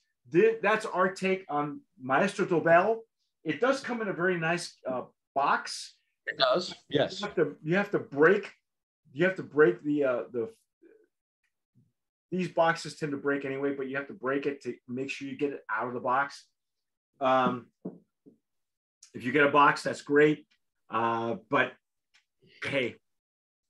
That's 0.62 0.86
our 0.86 1.12
take 1.12 1.44
on 1.48 1.80
Maestro 2.00 2.46
Dobel. 2.46 2.98
It 3.44 3.60
does 3.60 3.80
come 3.80 4.00
in 4.00 4.08
a 4.08 4.12
very 4.12 4.38
nice 4.38 4.76
uh, 4.88 5.02
box. 5.34 5.96
It 6.26 6.38
does. 6.38 6.74
Yes. 6.88 7.20
You 7.20 7.26
have 7.26 7.36
to, 7.36 7.56
you 7.62 7.76
have 7.76 7.90
to 7.90 7.98
break. 7.98 8.50
You 9.12 9.24
have 9.26 9.36
to 9.36 9.42
break 9.42 9.82
the 9.82 10.04
uh, 10.04 10.22
the. 10.32 10.48
These 12.32 12.48
boxes 12.48 12.96
tend 12.96 13.12
to 13.12 13.18
break 13.18 13.44
anyway, 13.44 13.74
but 13.74 13.88
you 13.88 13.96
have 13.96 14.08
to 14.08 14.14
break 14.14 14.46
it 14.46 14.62
to 14.62 14.74
make 14.88 15.10
sure 15.10 15.28
you 15.28 15.36
get 15.36 15.52
it 15.52 15.60
out 15.70 15.86
of 15.86 15.92
the 15.92 16.00
box. 16.00 16.46
Um, 17.20 17.66
if 19.14 19.22
you 19.22 19.32
get 19.32 19.44
a 19.44 19.50
box, 19.50 19.82
that's 19.82 20.00
great. 20.00 20.46
Uh, 20.90 21.36
but 21.50 21.72
hey, 22.64 22.96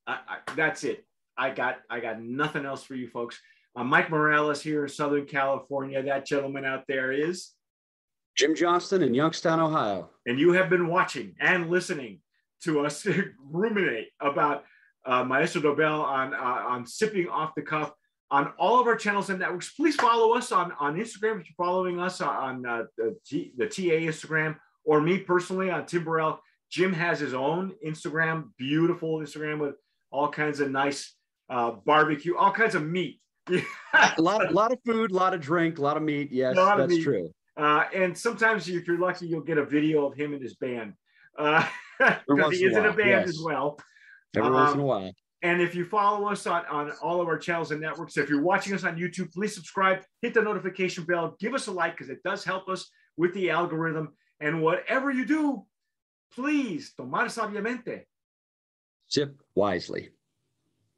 I, 0.07 0.13
I, 0.27 0.53
that's 0.55 0.85
it. 0.85 1.05
I 1.37 1.49
got 1.49 1.79
I 1.89 1.99
got 1.99 2.21
nothing 2.21 2.65
else 2.65 2.83
for 2.83 2.95
you 2.95 3.09
folks. 3.09 3.37
Uh, 3.75 3.83
Mike 3.83 4.09
Morales 4.09 4.61
here 4.61 4.83
in 4.83 4.89
Southern 4.89 5.25
California. 5.25 6.01
That 6.01 6.25
gentleman 6.25 6.63
out 6.63 6.85
there 6.87 7.11
is 7.11 7.51
Jim 8.37 8.55
Johnston 8.55 9.03
in 9.03 9.13
Youngstown, 9.13 9.59
Ohio. 9.59 10.09
And 10.25 10.39
you 10.39 10.53
have 10.53 10.69
been 10.69 10.87
watching 10.87 11.35
and 11.39 11.69
listening 11.69 12.21
to 12.63 12.85
us 12.85 13.05
ruminate 13.51 14.07
about 14.21 14.63
uh, 15.05 15.25
Maestro 15.25 15.61
Dobel 15.61 16.01
on 16.01 16.33
uh, 16.33 16.37
on 16.37 16.87
sipping 16.87 17.27
off 17.27 17.55
the 17.55 17.61
cuff 17.61 17.91
on 18.33 18.51
all 18.57 18.79
of 18.79 18.87
our 18.87 18.95
channels 18.95 19.29
and 19.29 19.39
networks. 19.39 19.73
Please 19.73 19.95
follow 19.95 20.33
us 20.33 20.51
on 20.51 20.71
on 20.79 20.95
Instagram 20.95 21.39
if 21.39 21.47
you're 21.47 21.55
following 21.55 21.99
us 21.99 22.19
on 22.19 22.65
uh, 22.65 22.85
the, 22.97 23.15
T, 23.25 23.53
the 23.55 23.67
TA 23.67 24.01
Instagram 24.09 24.57
or 24.83 24.99
me 24.99 25.19
personally 25.19 25.69
on 25.69 25.85
Tim 25.85 26.03
Burrell. 26.03 26.41
Jim 26.71 26.91
has 26.91 27.19
his 27.19 27.35
own 27.35 27.73
Instagram, 27.85 28.49
beautiful 28.57 29.19
Instagram 29.19 29.59
with 29.59 29.75
all 30.11 30.29
kinds 30.29 30.59
of 30.59 30.71
nice 30.71 31.13
uh, 31.51 31.73
barbecue, 31.85 32.35
all 32.35 32.51
kinds 32.51 32.73
of 32.73 32.83
meat. 32.83 33.21
a 33.51 33.61
lot, 34.17 34.43
of, 34.43 34.51
lot 34.51 34.71
of 34.71 34.79
food, 34.83 35.11
a 35.11 35.13
lot 35.13 35.35
of 35.35 35.39
drink, 35.39 35.77
a 35.77 35.81
lot 35.81 35.95
of 35.95 36.01
meat. 36.01 36.31
Yes, 36.31 36.55
that's 36.55 36.89
meat. 36.89 37.03
true. 37.03 37.31
Uh, 37.55 37.83
and 37.93 38.17
sometimes, 38.17 38.67
if 38.67 38.87
you're 38.87 38.97
lucky, 38.97 39.27
you'll 39.27 39.41
get 39.41 39.59
a 39.59 39.65
video 39.65 40.07
of 40.07 40.15
him 40.15 40.33
and 40.33 40.41
his 40.41 40.55
band 40.55 40.93
because 41.37 41.67
uh, 42.31 42.49
he 42.49 42.65
is 42.65 42.75
in 42.75 42.85
a 42.85 42.93
band 42.93 43.27
yes. 43.27 43.29
as 43.29 43.39
well. 43.43 43.77
Every 44.35 44.47
um, 44.47 44.55
once 44.55 44.73
in 44.73 44.79
a 44.79 44.81
um, 44.81 44.87
while. 44.87 45.11
And 45.43 45.61
if 45.61 45.75
you 45.75 45.83
follow 45.83 46.29
us 46.29 46.47
on, 46.47 46.65
on 46.67 46.91
all 47.01 47.19
of 47.19 47.27
our 47.27 47.37
channels 47.37 47.71
and 47.71 47.81
networks, 47.81 48.15
if 48.15 48.29
you're 48.29 48.41
watching 48.41 48.73
us 48.73 48.85
on 48.85 48.97
YouTube, 48.97 49.31
please 49.33 49.53
subscribe, 49.53 50.01
hit 50.21 50.33
the 50.33 50.41
notification 50.41 51.03
bell, 51.03 51.35
give 51.37 51.53
us 51.53 51.67
a 51.67 51.71
like 51.71 51.97
because 51.97 52.09
it 52.09 52.23
does 52.23 52.45
help 52.45 52.69
us 52.69 52.89
with 53.17 53.33
the 53.33 53.49
algorithm. 53.49 54.13
And 54.39 54.61
whatever 54.61 55.11
you 55.11 55.25
do, 55.25 55.65
please 56.33 56.93
tomar 56.95 57.25
sabiamente. 57.25 58.03
Sip 59.07 59.35
wisely. 59.53 60.11